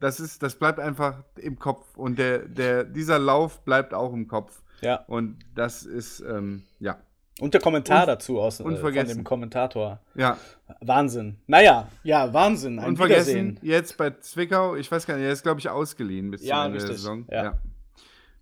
[0.00, 4.26] Das, ist, das bleibt einfach im Kopf und der, der, dieser Lauf bleibt auch im
[4.26, 4.62] Kopf.
[4.80, 5.04] Ja.
[5.06, 6.98] Und das ist, ähm, ja.
[7.40, 10.00] Und der Kommentar Un dazu aus äh, von dem Kommentator.
[10.14, 10.36] Ja.
[10.80, 11.38] Wahnsinn.
[11.46, 12.78] Naja, ja, Wahnsinn.
[12.78, 16.44] Ein Unvergessen, jetzt bei Zwickau, ich weiß gar nicht, er ist, glaube ich, ausgeliehen bis
[16.44, 17.26] ja, zum Ende der Saison.
[17.30, 17.44] Ja.
[17.44, 17.58] ja.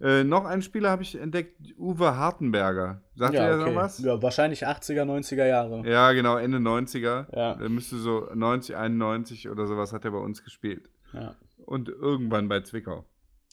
[0.01, 3.03] Äh, noch einen Spieler habe ich entdeckt, Uwe Hartenberger.
[3.14, 3.70] Sagt ja, ihr okay.
[3.70, 3.98] noch was?
[3.98, 5.86] Ja, wahrscheinlich 80er, 90er Jahre.
[5.88, 7.26] Ja, genau, Ende 90er.
[7.36, 7.53] Ja.
[7.61, 10.88] Er müsste so 90, 91 oder sowas hat er bei uns gespielt.
[11.12, 11.36] Ja.
[11.66, 13.05] Und irgendwann bei Zwickau.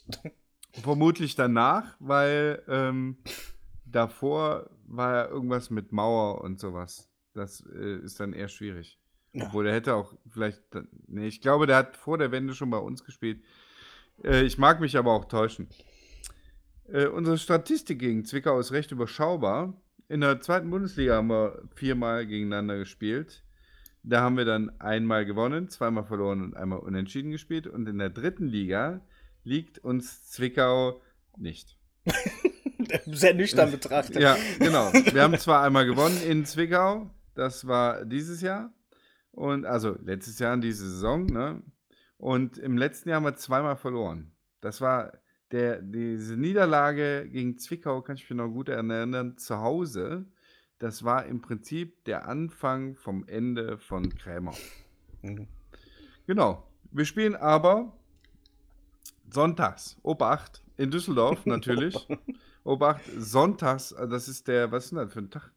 [0.71, 3.17] Vermutlich danach, weil ähm,
[3.85, 7.09] davor war ja irgendwas mit Mauer und sowas.
[7.33, 8.99] Das äh, ist dann eher schwierig.
[9.33, 9.45] Ja.
[9.45, 10.61] Obwohl der hätte auch vielleicht.
[11.07, 13.43] Nee, ich glaube, der hat vor der Wende schon bei uns gespielt.
[14.23, 15.67] Äh, ich mag mich aber auch täuschen.
[16.91, 19.73] Äh, unsere Statistik gegen Zwickau ist recht überschaubar.
[20.09, 23.43] In der zweiten Bundesliga haben wir viermal gegeneinander gespielt.
[24.03, 27.67] Da haben wir dann einmal gewonnen, zweimal verloren und einmal unentschieden gespielt.
[27.67, 29.01] Und in der dritten Liga
[29.43, 31.01] liegt uns Zwickau
[31.37, 31.77] nicht.
[33.05, 34.21] Sehr nüchtern betrachtet.
[34.21, 34.93] Ja, genau.
[34.93, 38.73] Wir haben zwar einmal gewonnen in Zwickau, das war dieses Jahr.
[39.31, 41.61] Und also letztes Jahr in dieser Saison, ne?
[42.17, 44.31] Und im letzten Jahr haben wir zweimal verloren.
[44.61, 45.13] Das war
[45.51, 50.25] der, diese Niederlage gegen Zwickau, kann ich mich noch gut erinnern, zu Hause.
[50.79, 54.53] Das war im Prinzip der Anfang vom Ende von Krämer.
[55.21, 55.47] Mhm.
[56.27, 56.67] Genau.
[56.91, 57.93] Wir spielen aber
[59.29, 61.95] sonntags, Obacht, in Düsseldorf natürlich.
[62.63, 65.51] Obacht, sonntags, äh, das ist der, was ist denn das für ein Tag?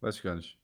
[0.00, 0.58] Weiß ich gar nicht.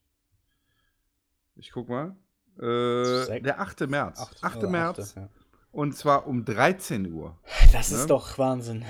[1.57, 2.17] Ich guck mal.
[2.59, 3.89] Äh, der 8.
[3.89, 4.21] März.
[4.21, 4.65] 8, 8.
[4.65, 5.17] Oh, März.
[5.17, 5.29] 8, ja.
[5.77, 7.37] Und zwar um 13 Uhr.
[7.71, 7.99] Das ne?
[7.99, 8.83] ist doch Wahnsinn.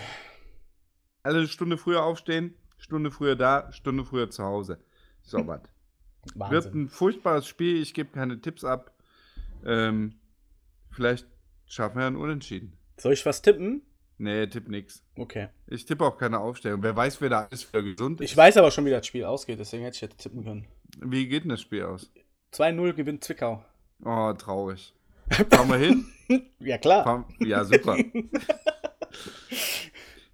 [1.25, 4.79] Alle eine Stunde früher aufstehen, Stunde früher da, Stunde früher zu Hause.
[5.21, 5.63] So was.
[6.37, 7.83] Wird ein furchtbares Spiel.
[7.83, 8.93] Ich gebe keine Tipps ab.
[9.65, 10.15] Ähm,
[10.89, 11.27] vielleicht
[11.67, 12.79] schaffen wir einen Unentschieden.
[12.99, 13.83] Soll ich was tippen?
[14.19, 15.03] Nee, tipp nix.
[15.17, 15.49] Okay.
[15.67, 16.85] Ich tippe auch keine Aufstellung.
[16.85, 18.31] Wer weiß, wer da ist, wer gesund ist.
[18.31, 20.69] Ich weiß aber schon, wie das Spiel ausgeht, deswegen hätte ich jetzt tippen können.
[21.01, 22.13] Wie geht denn das Spiel aus?
[22.53, 23.65] 2-0 gewinnt Zwickau.
[24.05, 24.95] Oh, traurig.
[25.51, 26.07] Fahren wir hin?
[26.61, 27.27] ja, klar.
[27.41, 27.97] Ja, super.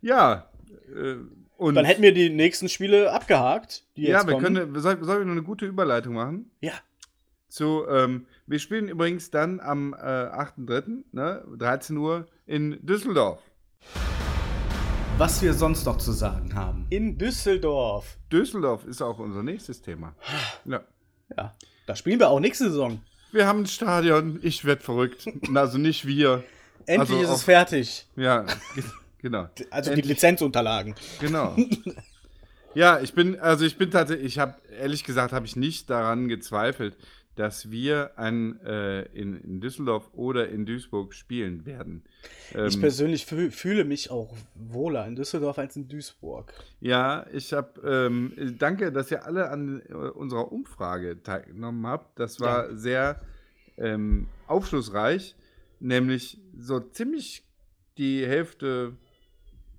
[0.01, 0.49] ja.
[0.95, 1.16] Äh,
[1.57, 3.84] und Dann hätten wir die nächsten Spiele abgehakt.
[3.95, 4.55] ja, wir kommen.
[4.55, 4.80] können.
[4.80, 6.51] Soll, sollen wir noch eine gute Überleitung machen?
[6.61, 6.72] Ja.
[7.49, 13.40] Zu, ähm, wir spielen übrigens dann am äh, 8.3., ne, 13 Uhr in Düsseldorf.
[15.18, 16.86] Was wir sonst noch zu sagen haben.
[16.88, 18.16] In Düsseldorf.
[18.32, 20.14] Düsseldorf ist auch unser nächstes Thema.
[20.64, 20.80] Ja.
[21.36, 21.55] Ja.
[21.86, 23.03] Da spielen wir auch nächste Saison.
[23.33, 25.26] Wir haben ein Stadion, ich werde verrückt.
[25.55, 26.45] Also nicht wir.
[26.87, 28.07] Endlich also ist es fertig.
[28.16, 28.45] Ja,
[29.22, 29.49] genau.
[29.70, 30.07] Also Endlich.
[30.07, 30.95] die Lizenzunterlagen.
[31.20, 31.57] Genau.
[32.74, 36.28] Ja, ich bin, also ich bin tatsächlich, ich habe, ehrlich gesagt, habe ich nicht daran
[36.28, 36.97] gezweifelt,
[37.35, 42.05] dass wir ein, äh, in, in, Düsseldorf oder in Duisburg spielen werden.
[42.55, 46.53] Ähm, ich persönlich fühl, fühle mich auch wohler in Düsseldorf als in Duisburg.
[46.80, 52.18] Ja, ich habe, ähm, danke, dass ihr alle an äh, unserer Umfrage teilgenommen habt.
[52.18, 52.76] Das war ja.
[52.76, 53.20] sehr
[53.78, 55.35] ähm, aufschlussreich,
[55.80, 57.45] nämlich so ziemlich
[57.97, 58.93] die Hälfte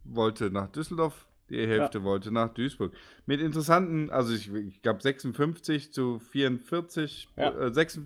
[0.04, 2.04] wollte nach Düsseldorf die Hälfte ja.
[2.04, 2.94] wollte nach Duisburg.
[3.26, 7.52] Mit interessanten, also ich, ich glaube 56 zu 44, ja.
[7.52, 8.02] äh, 6,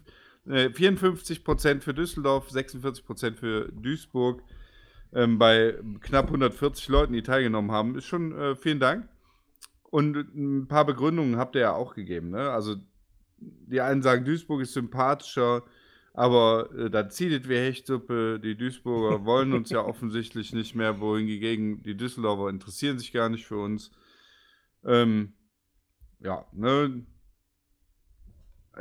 [0.49, 4.41] äh, 54 Prozent für Düsseldorf, 46 Prozent für Duisburg.
[5.13, 9.07] Ähm, bei knapp 140 Leuten, die teilgenommen haben, ist schon äh, vielen Dank.
[9.83, 12.31] Und ein paar Begründungen habt ihr ja auch gegeben.
[12.31, 12.49] Ne?
[12.49, 12.75] Also
[13.39, 15.63] die einen sagen, Duisburg ist sympathischer,
[16.17, 18.39] aber äh, da zieht es wie Hechtsuppe.
[18.43, 23.45] Die Duisburger wollen uns ja offensichtlich nicht mehr, wohingegen die Düsseldorfer interessieren sich gar nicht
[23.45, 23.91] für uns.
[24.83, 25.33] Ähm,
[26.19, 27.05] ja, ne?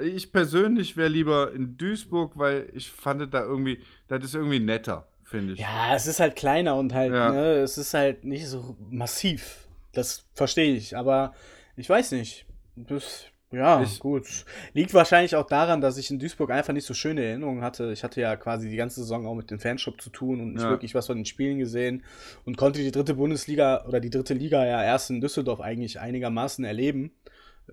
[0.01, 5.07] Ich persönlich wäre lieber in Duisburg, weil ich fand da irgendwie, das ist irgendwie netter,
[5.23, 5.59] finde ich.
[5.59, 7.33] Ja, es ist halt kleiner und halt, ja.
[7.33, 9.69] ne, es ist halt nicht so massiv.
[9.93, 11.35] Das verstehe ich, aber
[11.77, 12.47] ich weiß nicht.
[12.77, 14.45] Das, ja, ich, gut.
[14.73, 17.93] Liegt wahrscheinlich auch daran, dass ich in Duisburg einfach nicht so schöne Erinnerungen hatte.
[17.93, 20.63] Ich hatte ja quasi die ganze Saison auch mit dem Fanshop zu tun und nicht
[20.63, 20.71] ja.
[20.71, 22.03] wirklich was von den Spielen gesehen
[22.45, 26.65] und konnte die dritte Bundesliga oder die dritte Liga ja erst in Düsseldorf eigentlich einigermaßen
[26.65, 27.13] erleben.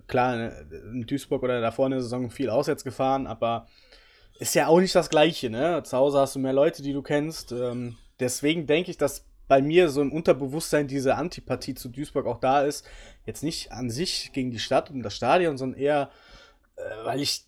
[0.06, 3.66] Klar, ne, in Duisburg oder davor in der Saison viel auswärts gefahren, aber
[4.38, 5.82] ist ja auch nicht das Gleiche, ne?
[5.84, 7.52] Zu Hause hast du mehr Leute, die du kennst.
[7.52, 12.40] Ähm, deswegen denke ich, dass bei mir so im Unterbewusstsein diese Antipathie zu Duisburg auch
[12.40, 12.86] da ist.
[13.26, 16.10] Jetzt nicht an sich gegen die Stadt und das Stadion, sondern eher,
[16.76, 17.44] äh, weil ich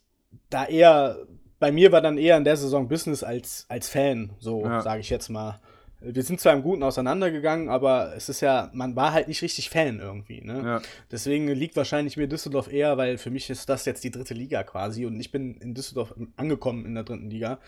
[0.51, 1.27] da eher,
[1.59, 4.83] bei mir war dann eher in der Saison Business als, als Fan, so ja.
[4.83, 5.61] sage ich jetzt mal.
[5.99, 9.71] Wir sind zwar im Guten auseinandergegangen, aber es ist ja, man war halt nicht richtig
[9.71, 10.43] Fan irgendwie.
[10.43, 10.63] Ne?
[10.63, 10.83] Ja.
[11.11, 14.63] Deswegen liegt wahrscheinlich mir Düsseldorf eher, weil für mich ist das jetzt die dritte Liga
[14.63, 17.59] quasi und ich bin in Düsseldorf angekommen in der dritten Liga.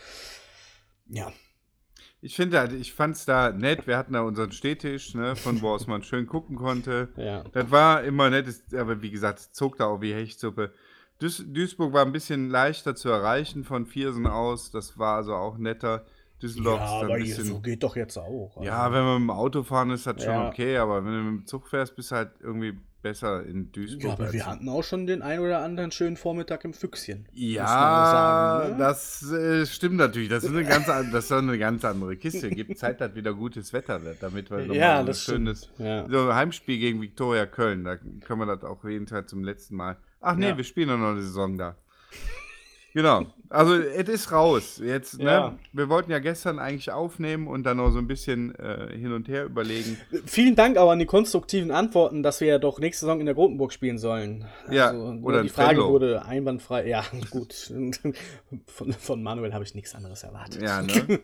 [1.09, 1.33] Ja,
[2.21, 3.87] ich finde halt, ich fand es da nett.
[3.87, 7.09] Wir hatten da unseren Stehtisch, ne, von wo aus man schön gucken konnte.
[7.17, 7.45] Ja.
[7.53, 10.73] Das war immer nett, aber wie gesagt, es zog da auch wie Hechtsuppe.
[11.19, 14.71] Duis Duisburg war ein bisschen leichter zu erreichen von Viersen aus.
[14.71, 16.07] Das war also auch netter.
[16.43, 18.57] Düsseldorf ja, ist aber ein bisschen, so geht doch jetzt auch.
[18.57, 18.69] Also.
[18.69, 20.49] Ja, wenn man mit dem Auto fahren ist, das schon ja.
[20.49, 24.03] okay, aber wenn du mit dem Zug fährst, bist du halt irgendwie besser in Duisburg.
[24.03, 27.29] Ja, aber wir hatten auch schon den ein oder anderen schönen Vormittag im Füchschen.
[27.33, 28.79] Ja, sagen, ne?
[28.79, 30.29] das äh, stimmt natürlich.
[30.29, 32.51] Das ist, eine ganz, das ist eine ganz andere Kiste.
[32.51, 36.09] Gibt Zeit, dass wieder gutes Wetter wird, damit wir ja, ein schönes ja.
[36.09, 37.85] so Heimspiel gegen Viktoria Köln.
[37.85, 39.97] Da können wir das auch jeden Tag zum letzten Mal.
[40.21, 40.57] Ach nee, ja.
[40.57, 41.77] wir spielen noch eine Saison da.
[42.99, 43.27] Genau.
[43.49, 44.81] Also, es ist raus.
[44.85, 45.25] Jetzt, ne?
[45.25, 45.59] Ja.
[45.73, 49.29] Wir wollten ja gestern eigentlich aufnehmen und dann noch so ein bisschen äh, hin und
[49.29, 49.97] her überlegen.
[50.27, 53.37] Vielen Dank auch an die konstruktiven Antworten, dass wir ja doch nächste Saison in der
[53.37, 54.47] Grotenburg spielen sollen.
[54.69, 55.91] Ja, also, oder die Frage Fenlo.
[55.91, 56.89] wurde einwandfrei.
[56.89, 57.73] Ja, gut.
[58.67, 60.61] von, von Manuel habe ich nichts anderes erwartet.
[60.61, 61.21] Ja, ne?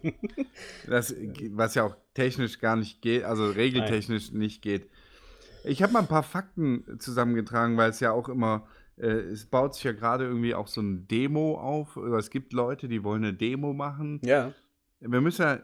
[0.88, 1.12] Das,
[1.50, 4.38] was ja auch technisch gar nicht geht, also regeltechnisch Nein.
[4.38, 4.88] nicht geht.
[5.64, 9.84] Ich habe mal ein paar Fakten zusammengetragen, weil es ja auch immer es baut sich
[9.84, 11.96] ja gerade irgendwie auch so ein Demo auf.
[11.96, 14.20] Oder es gibt Leute, die wollen eine Demo machen.
[14.24, 14.52] Ja.
[15.00, 15.58] Wir müssen ja.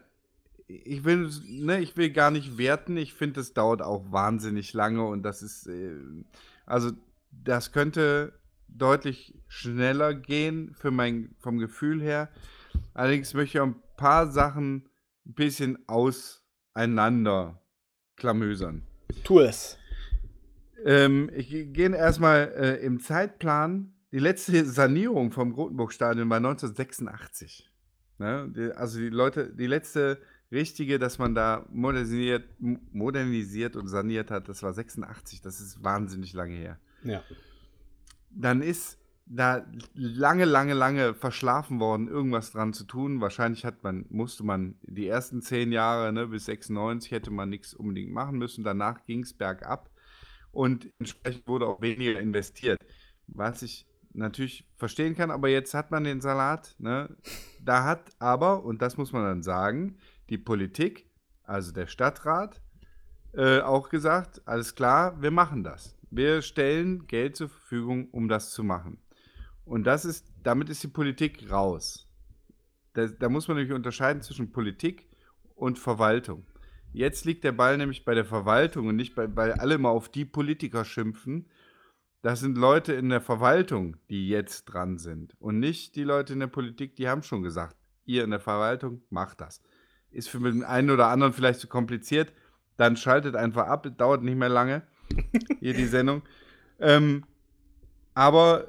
[0.67, 2.95] Ich will, ne, ich will gar nicht werten.
[2.95, 5.67] Ich finde, das dauert auch wahnsinnig lange und das ist.
[5.67, 5.95] Äh,
[6.65, 6.91] also,
[7.31, 8.33] das könnte
[8.67, 12.29] deutlich schneller gehen für mein, vom Gefühl her.
[12.93, 14.89] Allerdings möchte ich ein paar Sachen
[15.25, 17.61] ein bisschen auseinander
[18.15, 18.83] klamösern.
[19.23, 19.77] Tu es.
[20.85, 23.93] Ähm, ich gehe erstmal äh, im Zeitplan.
[24.11, 27.69] Die letzte Sanierung vom Rotenburg-Stadion war 1986.
[28.17, 28.51] Ne?
[28.55, 30.19] Die, also die Leute, die letzte
[30.51, 35.41] richtige, dass man da modernisiert, modernisiert und saniert hat, das war 86.
[35.41, 36.77] Das ist wahnsinnig lange her.
[37.03, 37.23] Ja.
[38.31, 43.21] Dann ist da lange, lange, lange verschlafen worden, irgendwas dran zu tun.
[43.21, 47.73] Wahrscheinlich hat man, musste man die ersten zehn Jahre, ne, bis 96 hätte man nichts
[47.73, 48.65] unbedingt machen müssen.
[48.65, 49.90] Danach ging es bergab
[50.51, 52.79] und entsprechend wurde auch weniger investiert.
[53.27, 56.75] Was ich natürlich verstehen kann, aber jetzt hat man den Salat.
[56.79, 57.15] Ne?
[57.61, 59.97] Da hat aber, und das muss man dann sagen,
[60.29, 61.09] die Politik,
[61.43, 62.61] also der Stadtrat,
[63.33, 65.97] äh, auch gesagt, alles klar, wir machen das.
[66.09, 69.01] Wir stellen Geld zur Verfügung, um das zu machen.
[69.63, 72.09] Und das ist, damit ist die Politik raus.
[72.93, 75.07] Da, da muss man nämlich unterscheiden zwischen Politik
[75.55, 76.45] und Verwaltung.
[76.93, 80.09] Jetzt liegt der Ball nämlich bei der Verwaltung und nicht bei, weil alle mal auf
[80.09, 81.47] die Politiker schimpfen.
[82.21, 85.35] Das sind Leute in der Verwaltung, die jetzt dran sind.
[85.39, 87.75] Und nicht die Leute in der Politik, die haben schon gesagt,
[88.05, 89.61] ihr in der Verwaltung macht das.
[90.11, 92.33] Ist für den einen oder anderen vielleicht zu kompliziert.
[92.77, 94.83] Dann schaltet einfach ab, dauert nicht mehr lange.
[95.59, 96.21] Hier die Sendung.
[96.83, 97.25] Ähm,
[98.15, 98.65] aber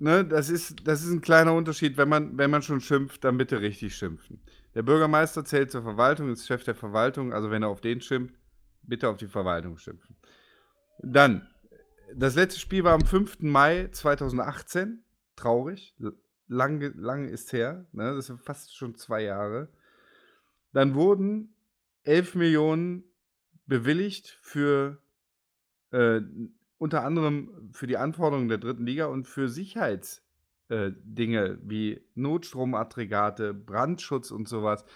[0.00, 1.96] ne, das, ist, das ist ein kleiner Unterschied.
[1.96, 4.40] Wenn man, wenn man schon schimpft, dann bitte richtig schimpfen.
[4.74, 8.34] Der Bürgermeister zählt zur Verwaltung, ist Chef der Verwaltung, also wenn er auf den schimpft,
[8.82, 10.16] bitte auf die Verwaltung schimpfen.
[10.98, 11.48] Dann,
[12.14, 13.40] das letzte Spiel war am 5.
[13.40, 15.04] Mai 2018.
[15.36, 15.94] Traurig.
[16.48, 17.86] Lange, lange ist her.
[17.92, 18.14] Ne?
[18.14, 19.68] Das sind fast schon zwei Jahre.
[20.72, 21.54] Dann wurden
[22.04, 23.04] 11 Millionen
[23.66, 24.98] bewilligt für
[25.90, 26.20] äh,
[26.78, 30.21] unter anderem für die Anforderungen der dritten Liga und für Sicherheits-
[30.72, 34.86] äh, Dinge wie Notstromaggregate, Brandschutz und sowas,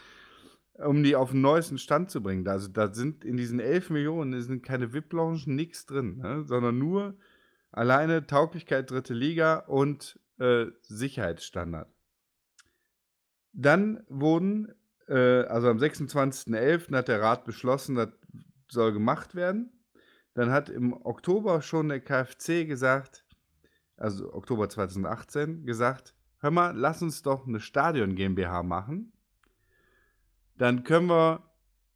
[0.73, 2.49] um die auf den neuesten Stand zu bringen.
[2.49, 6.45] Also da sind in diesen 11 Millionen sind keine VIP-Loungen, nichts drin, ne?
[6.47, 7.19] sondern nur
[7.73, 11.93] alleine Tauglichkeit dritte Liga und äh, Sicherheitsstandard.
[13.53, 14.73] Dann wurden,
[15.09, 16.95] äh, also am 26.11.
[16.97, 18.09] hat der Rat beschlossen, das
[18.69, 19.73] soll gemacht werden.
[20.33, 23.26] Dann hat im Oktober schon der KfC gesagt,
[23.97, 29.13] also Oktober 2018, gesagt, hör mal, lass uns doch eine Stadion GmbH machen.
[30.57, 31.43] Dann können wir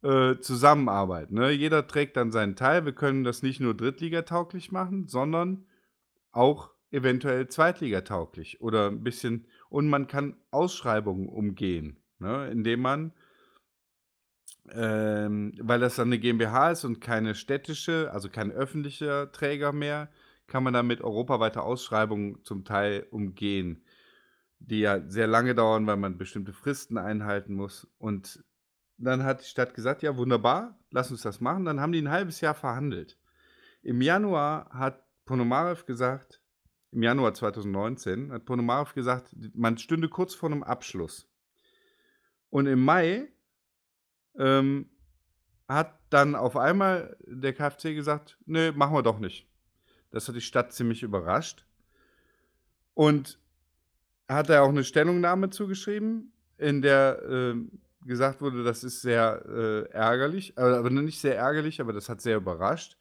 [0.03, 1.35] äh, zusammenarbeiten.
[1.35, 1.51] Ne?
[1.51, 2.85] Jeder trägt dann seinen Teil.
[2.85, 5.65] Wir können das nicht nur Drittligatauglich machen, sondern
[6.31, 9.47] auch eventuell Zweitligatauglich oder ein bisschen.
[9.69, 12.49] Und man kann Ausschreibungen umgehen, ne?
[12.51, 13.13] indem man,
[14.71, 20.09] ähm, weil das dann eine GmbH ist und keine städtische, also kein öffentlicher Träger mehr,
[20.51, 23.85] kann man damit europaweite Ausschreibungen zum Teil umgehen,
[24.59, 27.87] die ja sehr lange dauern, weil man bestimmte Fristen einhalten muss.
[27.97, 28.43] Und
[28.97, 31.63] dann hat die Stadt gesagt, ja wunderbar, lass uns das machen.
[31.63, 33.17] Dann haben die ein halbes Jahr verhandelt.
[33.81, 36.41] Im Januar hat Ponomarev gesagt,
[36.91, 41.29] im Januar 2019 hat Ponomarev gesagt, man stünde kurz vor einem Abschluss.
[42.49, 43.29] Und im Mai
[44.37, 44.89] ähm,
[45.69, 49.47] hat dann auf einmal der KfC gesagt, nee, machen wir doch nicht.
[50.11, 51.65] Das hat die Stadt ziemlich überrascht.
[52.93, 53.39] Und
[54.27, 57.55] hat er auch eine Stellungnahme zugeschrieben, in der äh,
[58.05, 62.21] gesagt wurde, das ist sehr äh, ärgerlich, aber, aber nicht sehr ärgerlich, aber das hat
[62.21, 62.97] sehr überrascht.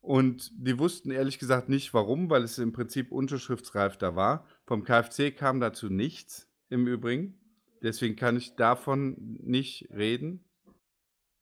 [0.00, 4.46] Und die wussten ehrlich gesagt nicht warum, weil es im Prinzip unterschriftsreif da war.
[4.64, 7.34] Vom KfC kam dazu nichts im Übrigen.
[7.82, 10.44] Deswegen kann ich davon nicht reden.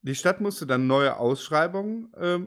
[0.06, 2.38] Die Stadt musste dann neue Ausschreibungen äh,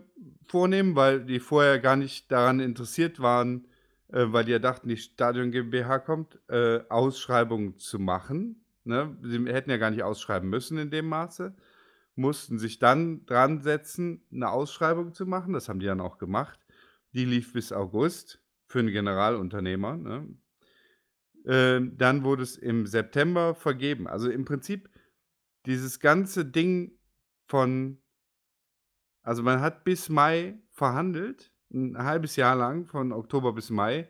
[0.48, 3.68] vornehmen, weil die vorher gar nicht daran interessiert waren,
[4.08, 8.64] äh, weil die ja dachten, die Stadion GmbH kommt, äh, Ausschreibungen zu machen.
[8.86, 9.18] Ne?
[9.24, 11.54] Sie hätten ja gar nicht ausschreiben müssen in dem Maße.
[12.16, 15.52] Mussten sich dann dran setzen, eine Ausschreibung zu machen.
[15.52, 16.62] Das haben die dann auch gemacht.
[17.12, 19.98] Die lief bis August für einen Generalunternehmer.
[19.98, 20.28] Ne?
[21.44, 24.08] Äh, dann wurde es im September vergeben.
[24.08, 24.90] Also im Prinzip
[25.66, 26.99] dieses ganze Ding
[27.50, 27.98] von,
[29.24, 34.08] also man hat bis Mai verhandelt ein halbes Jahr lang, von Oktober bis Mai.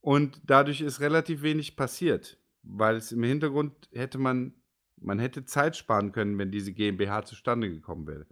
[0.00, 4.54] Und dadurch ist relativ wenig passiert, weil es im Hintergrund hätte man,
[4.96, 8.26] man hätte Zeit sparen können, wenn diese GmbH zustande gekommen wäre.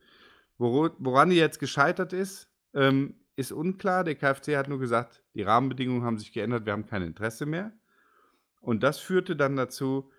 [0.59, 4.05] woran die jetzt gescheitert ist, ähm, ist unklar.
[4.05, 7.73] Der KfC hat nur gesagt, die Rahmenbedingungen haben sich geändert, wir haben kein Interesse mehr.
[8.61, 10.11] Und das führte dann dazu,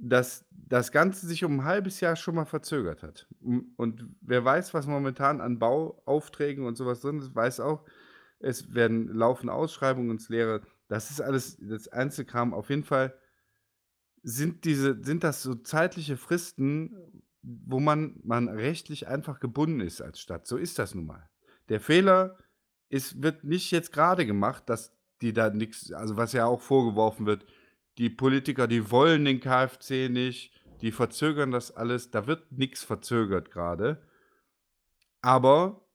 [0.00, 3.28] dass das Ganze sich um ein halbes Jahr schon mal verzögert hat.
[3.76, 7.84] Und wer weiß, was momentan an Bauaufträgen und sowas drin ist, weiß auch,
[8.38, 10.62] es werden laufen Ausschreibungen ins Leere.
[10.88, 12.54] Das ist alles das Einzelkram.
[12.54, 13.14] Auf jeden Fall
[14.22, 20.20] sind diese, sind das so zeitliche Fristen, wo man, man rechtlich einfach gebunden ist als
[20.20, 20.46] Stadt.
[20.46, 21.28] So ist das nun mal.
[21.68, 22.38] Der Fehler
[22.88, 27.26] ist, wird nicht jetzt gerade gemacht, dass die da nichts, also was ja auch vorgeworfen
[27.26, 27.44] wird,
[28.00, 33.50] die Politiker, die wollen den KfC nicht, die verzögern das alles, da wird nichts verzögert
[33.50, 34.02] gerade.
[35.20, 35.86] Aber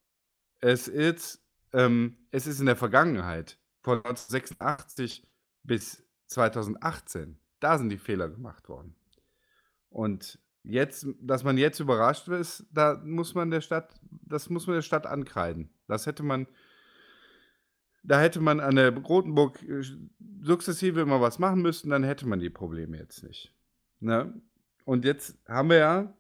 [0.60, 1.44] es ist,
[1.74, 5.28] ähm, es ist in der Vergangenheit, von 1986
[5.64, 8.96] bis 2018, da sind die Fehler gemacht worden.
[9.90, 14.76] Und jetzt, dass man jetzt überrascht ist, da muss man der Stadt, das muss man
[14.76, 15.72] der Stadt ankreiden.
[15.88, 16.46] Das hätte man
[18.08, 19.82] da hätte man an der Rotenburg äh,
[20.46, 23.54] sukzessive immer was machen müssen, dann hätte man die Probleme jetzt nicht.
[24.00, 24.34] Ne?
[24.86, 26.14] Und jetzt haben wir ja,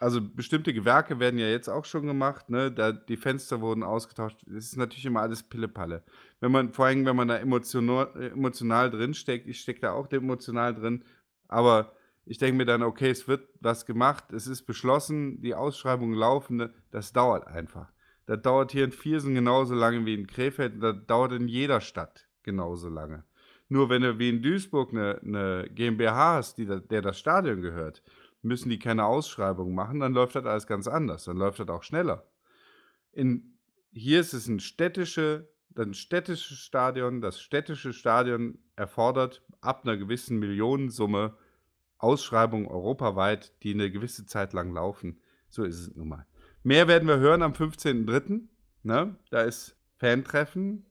[0.00, 2.72] also bestimmte Gewerke werden ja jetzt auch schon gemacht, ne?
[2.72, 4.38] Da die Fenster wurden ausgetauscht.
[4.46, 6.02] Das ist natürlich immer alles Pillepalle.
[6.40, 10.10] Wenn man, vor allem, wenn man da emotional, emotional drin steckt, ich stecke da auch
[10.10, 11.04] emotional drin,
[11.46, 11.92] aber
[12.24, 16.56] ich denke mir dann, okay, es wird was gemacht, es ist beschlossen, die Ausschreibungen laufen,
[16.56, 16.74] ne?
[16.90, 17.92] das dauert einfach.
[18.26, 20.82] Das dauert hier in Viersen genauso lange wie in Krefeld.
[20.82, 23.24] Das dauert in jeder Stadt genauso lange.
[23.68, 28.02] Nur wenn du wie in Duisburg eine, eine GmbH hast, die, der das Stadion gehört,
[28.42, 31.24] müssen die keine Ausschreibung machen, dann läuft das alles ganz anders.
[31.24, 32.26] Dann läuft das auch schneller.
[33.12, 33.58] In,
[33.92, 37.20] hier ist es ein, städtische, ein städtisches Stadion.
[37.20, 41.36] Das städtische Stadion erfordert ab einer gewissen Millionensumme
[41.98, 45.20] Ausschreibungen europaweit, die eine gewisse Zeit lang laufen.
[45.48, 46.26] So ist es nun mal.
[46.62, 48.42] Mehr werden wir hören am 15.03.
[48.82, 49.16] Ne?
[49.30, 50.86] Da ist Fantreffen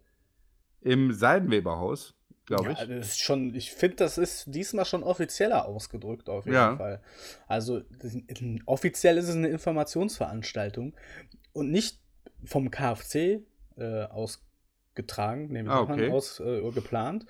[0.82, 2.15] im Seidenweberhaus,
[2.46, 2.80] glaube ich.
[2.80, 6.78] Ja, das ist schon, ich finde, das ist diesmal schon offizieller ausgedrückt, auf jeden ja.
[6.78, 7.02] Fall.
[7.48, 7.82] Also,
[8.66, 10.94] offiziell ist es eine Informationsveranstaltung
[11.54, 12.00] und nicht
[12.44, 13.42] vom KfC
[13.78, 16.12] äh, ausgetragen, nämlich ah, okay.
[16.12, 17.26] aus äh, geplant,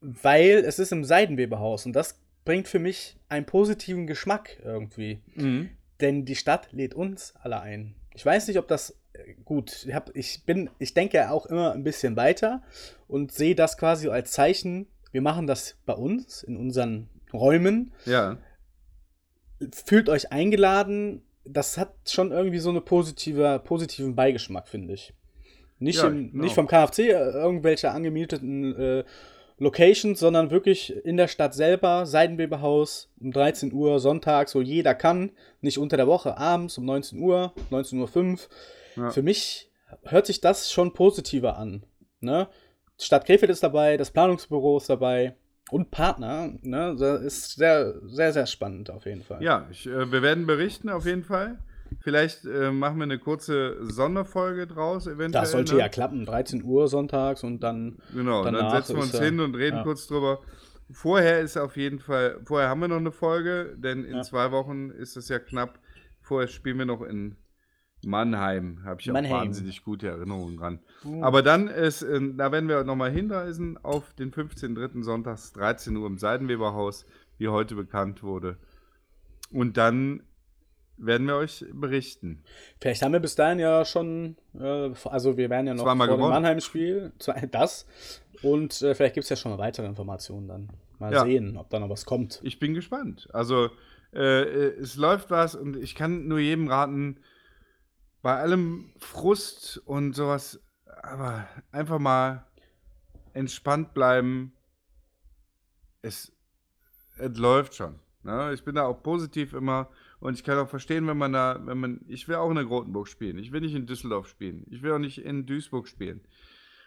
[0.00, 5.20] weil es ist im Seidenweberhaus und das bringt für mich einen positiven Geschmack irgendwie.
[5.34, 5.70] Mhm.
[6.00, 7.94] Denn die Stadt lädt uns alle ein.
[8.14, 8.96] Ich weiß nicht, ob das
[9.44, 9.84] gut.
[9.86, 12.62] Ich, hab, ich bin, ich denke auch immer ein bisschen weiter
[13.08, 14.86] und sehe das quasi als Zeichen.
[15.10, 17.92] Wir machen das bei uns in unseren Räumen.
[18.06, 18.38] Ja.
[19.86, 21.22] Fühlt euch eingeladen.
[21.44, 25.12] Das hat schon irgendwie so einen positive, positiven Beigeschmack, finde ich.
[25.78, 26.44] Nicht, ja, im, genau.
[26.44, 29.04] nicht vom KFC, äh, irgendwelche angemieteten äh,
[29.58, 35.32] Locations, sondern wirklich in der Stadt selber, Seidenweberhaus, um 13 Uhr sonntags, wo jeder kann,
[35.60, 38.38] nicht unter der Woche, abends um 19 Uhr, 19.05 Uhr.
[38.96, 39.10] Ja.
[39.10, 39.70] Für mich
[40.04, 41.84] hört sich das schon positiver an.
[42.20, 42.48] Ne?
[42.98, 45.34] Stadt Krefeld ist dabei, das Planungsbüro ist dabei
[45.70, 46.52] und Partner.
[46.62, 46.96] Ne?
[46.98, 49.42] Das ist sehr, sehr, sehr spannend auf jeden Fall.
[49.42, 51.58] Ja, ich, äh, wir werden berichten auf jeden Fall.
[52.00, 55.42] Vielleicht äh, machen wir eine kurze Sonderfolge draus, eventuell.
[55.42, 55.80] Das sollte ne?
[55.80, 57.98] ja klappen, 13 Uhr sonntags und dann.
[58.14, 59.82] Genau, dann setzen wir uns hin und reden ja.
[59.82, 60.40] kurz drüber.
[60.90, 64.22] vorher ist auf jeden Fall, vorher haben wir noch eine Folge, denn in ja.
[64.22, 65.78] zwei Wochen ist es ja knapp.
[66.22, 67.36] Vorher spielen wir noch in
[68.04, 68.80] Mannheim.
[68.84, 69.32] Habe ich Mannheim.
[69.32, 70.78] auch wahnsinnig gute Erinnerungen dran.
[71.04, 71.22] Uh.
[71.22, 75.02] Aber dann ist, äh, da werden wir nochmal hinweisen auf den 15.3.
[75.02, 77.06] Sonntags 13 Uhr im Seidenweberhaus,
[77.38, 78.56] wie heute bekannt wurde.
[79.50, 80.22] Und dann
[80.96, 82.42] werden wir euch berichten.
[82.80, 86.20] Vielleicht haben wir bis dahin ja schon, äh, also wir werden ja noch vor dem
[86.20, 87.12] Mannheim-Spiel,
[87.50, 87.86] das
[88.42, 90.68] und äh, vielleicht gibt es ja schon weitere Informationen dann.
[90.98, 91.24] Mal ja.
[91.24, 92.40] sehen, ob da noch was kommt.
[92.44, 93.28] Ich bin gespannt.
[93.32, 93.70] Also
[94.14, 94.42] äh,
[94.80, 97.16] es läuft was und ich kann nur jedem raten,
[98.22, 100.60] bei allem Frust und sowas,
[101.02, 102.46] aber einfach mal
[103.34, 104.52] entspannt bleiben.
[106.02, 106.32] Es,
[107.18, 107.98] es läuft schon.
[108.22, 108.52] Ne?
[108.54, 111.78] Ich bin da auch positiv immer und ich kann auch verstehen, wenn man da, wenn
[111.78, 113.38] man, ich will auch in der Grotenburg spielen.
[113.38, 114.64] Ich will nicht in Düsseldorf spielen.
[114.70, 116.20] Ich will auch nicht in Duisburg spielen.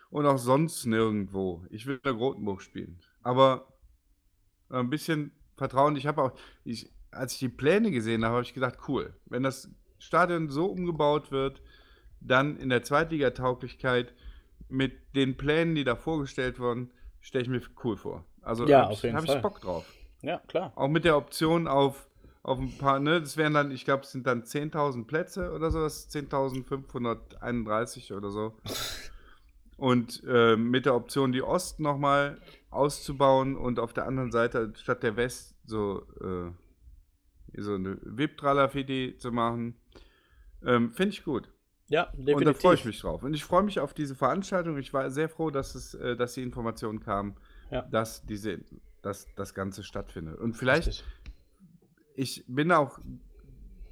[0.09, 1.65] Und auch sonst nirgendwo.
[1.69, 3.01] Ich will in der Grotenburg spielen.
[3.21, 3.67] Aber
[4.69, 5.97] ein bisschen Vertrauen.
[5.97, 6.31] Ich habe auch,
[6.63, 9.13] ich, als ich die Pläne gesehen habe, habe ich gedacht, cool.
[9.25, 9.69] Wenn das
[10.05, 11.61] Stadion so umgebaut wird,
[12.21, 14.13] dann in der Zweitliga-Tauglichkeit
[14.69, 18.23] mit den Plänen, die da vorgestellt wurden, stelle ich mir cool vor.
[18.41, 19.85] Also ja, habe hab ich Bock drauf.
[20.21, 20.71] Ja, klar.
[20.75, 22.07] Auch mit der Option auf
[22.45, 25.71] auf ein paar, ne, das wären dann, ich glaube, es sind dann 10.000 Plätze oder
[25.71, 28.53] so, das 10.531 oder so.
[29.77, 32.39] Und äh, mit der Option, die Ost nochmal
[32.69, 36.51] auszubauen und auf der anderen Seite statt der West so, äh,
[37.57, 39.75] so eine VIP-Tralafidi zu machen,
[40.65, 41.49] ähm, finde ich gut.
[41.87, 42.35] Ja, definitiv.
[42.35, 43.23] Und da freue ich mich drauf.
[43.23, 44.77] Und ich freue mich auf diese Veranstaltung.
[44.77, 47.35] Ich war sehr froh, dass, es, äh, dass die Information kam,
[47.69, 47.83] ja.
[47.83, 48.59] dass, diese,
[49.03, 50.39] dass das Ganze stattfindet.
[50.39, 51.05] Und vielleicht Richtig
[52.15, 52.99] ich bin auch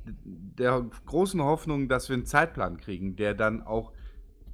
[0.05, 3.93] der großen Hoffnung, dass wir einen Zeitplan kriegen, der dann auch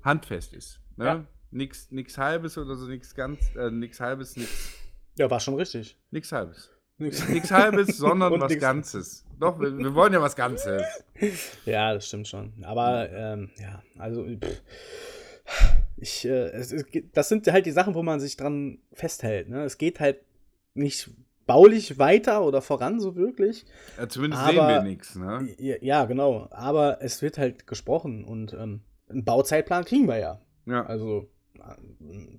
[0.04, 0.80] handfest ist.
[0.98, 1.06] Ne?
[1.06, 1.26] Ja.
[1.52, 4.76] Nix, nix halbes oder so, nichts ganz, äh, nix halbes, nix.
[5.16, 5.98] Ja, war schon richtig.
[6.12, 6.72] Nix halbes.
[7.00, 9.26] Nichts halbes, sondern was Ganzes.
[9.40, 10.84] Doch, wir, wir, wollen ja was Ganzes.
[11.66, 12.54] Ja, das stimmt schon.
[12.64, 14.62] Aber ähm, ja, also pff,
[15.98, 19.50] ich, äh, es, es, das sind halt die Sachen, wo man sich dran festhält.
[19.50, 19.64] Ne?
[19.64, 20.20] Es geht halt
[20.74, 21.10] nicht
[21.46, 23.66] baulich weiter oder voran, so wirklich.
[23.98, 25.50] Ja, zumindest aber, sehen wir nichts, ne?
[25.58, 26.48] Ja, genau.
[26.52, 30.42] Aber es wird halt gesprochen und ähm, einen Bauzeitplan kriegen wir ja.
[30.66, 30.86] Ja.
[30.86, 31.28] Also,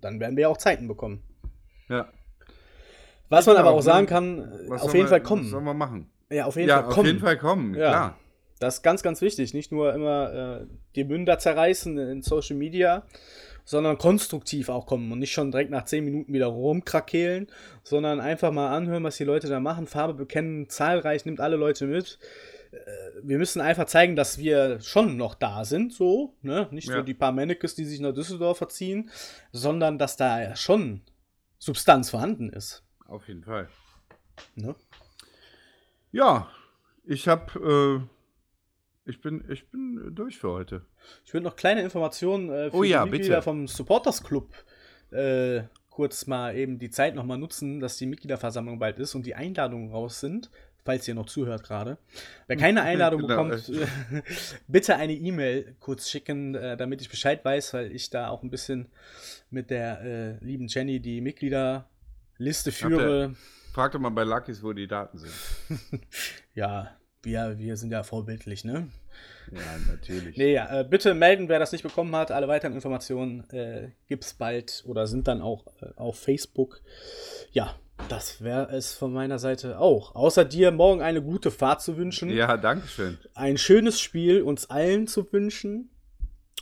[0.00, 1.22] dann werden wir ja auch Zeiten bekommen.
[1.88, 2.08] Ja.
[3.30, 5.44] Was man aber auch sagen kann, auf jeden wir, Fall kommen.
[5.44, 6.10] Was sollen wir machen?
[6.30, 6.98] Ja, auf jeden ja, Fall kommen.
[6.98, 7.88] auf jeden Fall kommen, ja.
[7.88, 8.18] klar.
[8.58, 9.54] Das ist ganz, ganz wichtig.
[9.54, 13.04] Nicht nur immer äh, die Münder zerreißen in Social Media,
[13.64, 17.48] sondern konstruktiv auch kommen und nicht schon direkt nach 10 Minuten wieder rumkrakehlen,
[17.84, 21.86] sondern einfach mal anhören, was die Leute da machen, Farbe bekennen, zahlreich, nimmt alle Leute
[21.86, 22.18] mit.
[22.72, 22.76] Äh,
[23.22, 26.68] wir müssen einfach zeigen, dass wir schon noch da sind, so, ne?
[26.70, 26.96] Nicht ja.
[26.96, 29.08] so die paar Mannekes, die sich nach Düsseldorf verziehen,
[29.52, 31.02] sondern dass da schon
[31.58, 32.84] Substanz vorhanden ist.
[33.10, 33.68] Auf jeden Fall.
[34.54, 34.74] Ne?
[36.12, 36.48] Ja,
[37.04, 38.20] ich habe äh
[39.06, 40.82] ich bin, ich bin durch für heute.
[41.24, 43.42] Ich würde noch kleine Informationen äh, für oh ja, die Mitglieder bitte.
[43.42, 44.54] vom Supporters Club
[45.10, 49.34] äh, kurz mal eben die Zeit nochmal nutzen, dass die Mitgliederversammlung bald ist und die
[49.34, 50.50] Einladungen raus sind,
[50.84, 51.98] falls ihr noch zuhört gerade.
[52.46, 53.44] Wer keine Einladung genau.
[53.44, 53.72] bekommt,
[54.68, 58.50] bitte eine E-Mail kurz schicken, äh, damit ich Bescheid weiß, weil ich da auch ein
[58.50, 58.86] bisschen
[59.50, 61.20] mit der äh, lieben Jenny die
[62.40, 63.34] Mitgliederliste führe.
[63.72, 65.32] Frag doch mal bei Luckys, wo die Daten sind.
[66.54, 66.90] ja,
[67.22, 68.88] wir, wir sind ja vorbildlich, ne?
[69.52, 70.36] Ja, natürlich.
[70.36, 72.30] nee, ja, äh, bitte melden, wer das nicht bekommen hat.
[72.30, 76.80] Alle weiteren Informationen äh, gibt es bald oder sind dann auch äh, auf Facebook.
[77.52, 77.76] Ja,
[78.08, 80.14] das wäre es von meiner Seite auch.
[80.14, 82.30] Außer dir morgen eine gute Fahrt zu wünschen.
[82.30, 83.18] Ja, danke schön.
[83.34, 85.90] Ein schönes Spiel uns allen zu wünschen.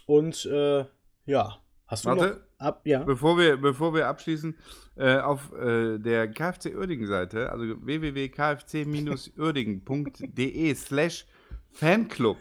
[0.07, 0.85] Und äh,
[1.27, 3.03] ja, hast du Warte, noch ab, ja.
[3.03, 4.55] Bevor wir, bevor wir abschließen,
[4.97, 11.25] äh, auf äh, der KFC Uerdingen Seite, also www.kfc-uerdingen.de slash
[11.71, 12.37] Fanclub,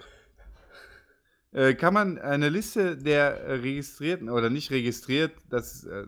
[1.52, 6.08] äh, kann man eine Liste der registrierten oder nicht registriert, das äh,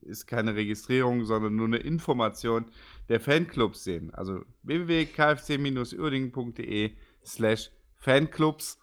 [0.00, 2.66] ist keine Registrierung, sondern nur eine Information
[3.08, 4.12] der Fanclubs sehen.
[4.14, 6.92] Also www.kfc-uerdingen.de
[7.24, 8.78] slash Fanclubs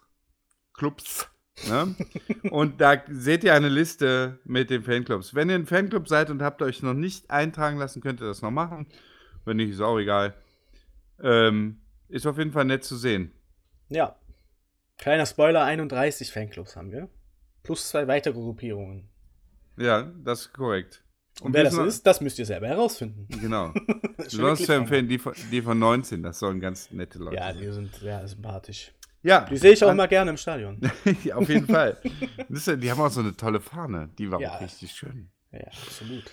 [0.72, 1.28] Clubs
[1.66, 1.94] Ne?
[2.50, 5.34] und da seht ihr eine Liste mit den Fanclubs.
[5.34, 8.42] Wenn ihr ein Fanclub seid und habt euch noch nicht eintragen lassen, könnt ihr das
[8.42, 8.86] noch machen.
[9.44, 10.34] Wenn nicht, ist auch egal.
[11.22, 13.32] Ähm, ist auf jeden Fall nett zu sehen.
[13.88, 14.16] Ja.
[14.98, 17.08] Kleiner Spoiler: 31 Fanclubs haben wir.
[17.62, 19.08] Plus zwei weitere Gruppierungen.
[19.76, 21.02] Ja, das ist korrekt.
[21.40, 23.28] Und, und wer das ist, das müsst ihr selber herausfinden.
[23.40, 23.72] Genau.
[24.26, 27.94] Sonst empfehlen die von, die von 19, das sollen ganz nette Leute Ja, die sind
[27.94, 28.92] sehr sympathisch.
[29.22, 29.40] Ja.
[29.50, 30.80] Die sehe ich auch mal gerne im Stadion.
[31.34, 31.98] auf jeden Fall.
[32.48, 34.10] die haben auch so eine tolle Fahne.
[34.18, 34.54] Die war ja.
[34.54, 35.30] auch richtig schön.
[35.52, 36.24] Ja, absolut.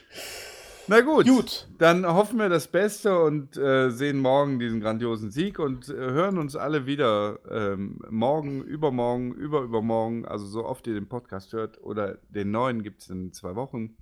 [0.87, 5.57] Na gut, gut, dann hoffen wir das Beste und äh, sehen morgen diesen grandiosen Sieg
[5.57, 11.09] und äh, hören uns alle wieder ähm, morgen, übermorgen, überübermorgen, also so oft ihr den
[11.09, 13.97] Podcast hört oder den neuen gibt es in zwei Wochen.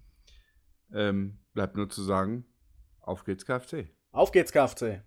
[0.94, 2.44] Ähm, bleibt nur zu sagen,
[3.00, 3.88] auf geht's KFC.
[4.12, 5.04] Auf geht's KFC.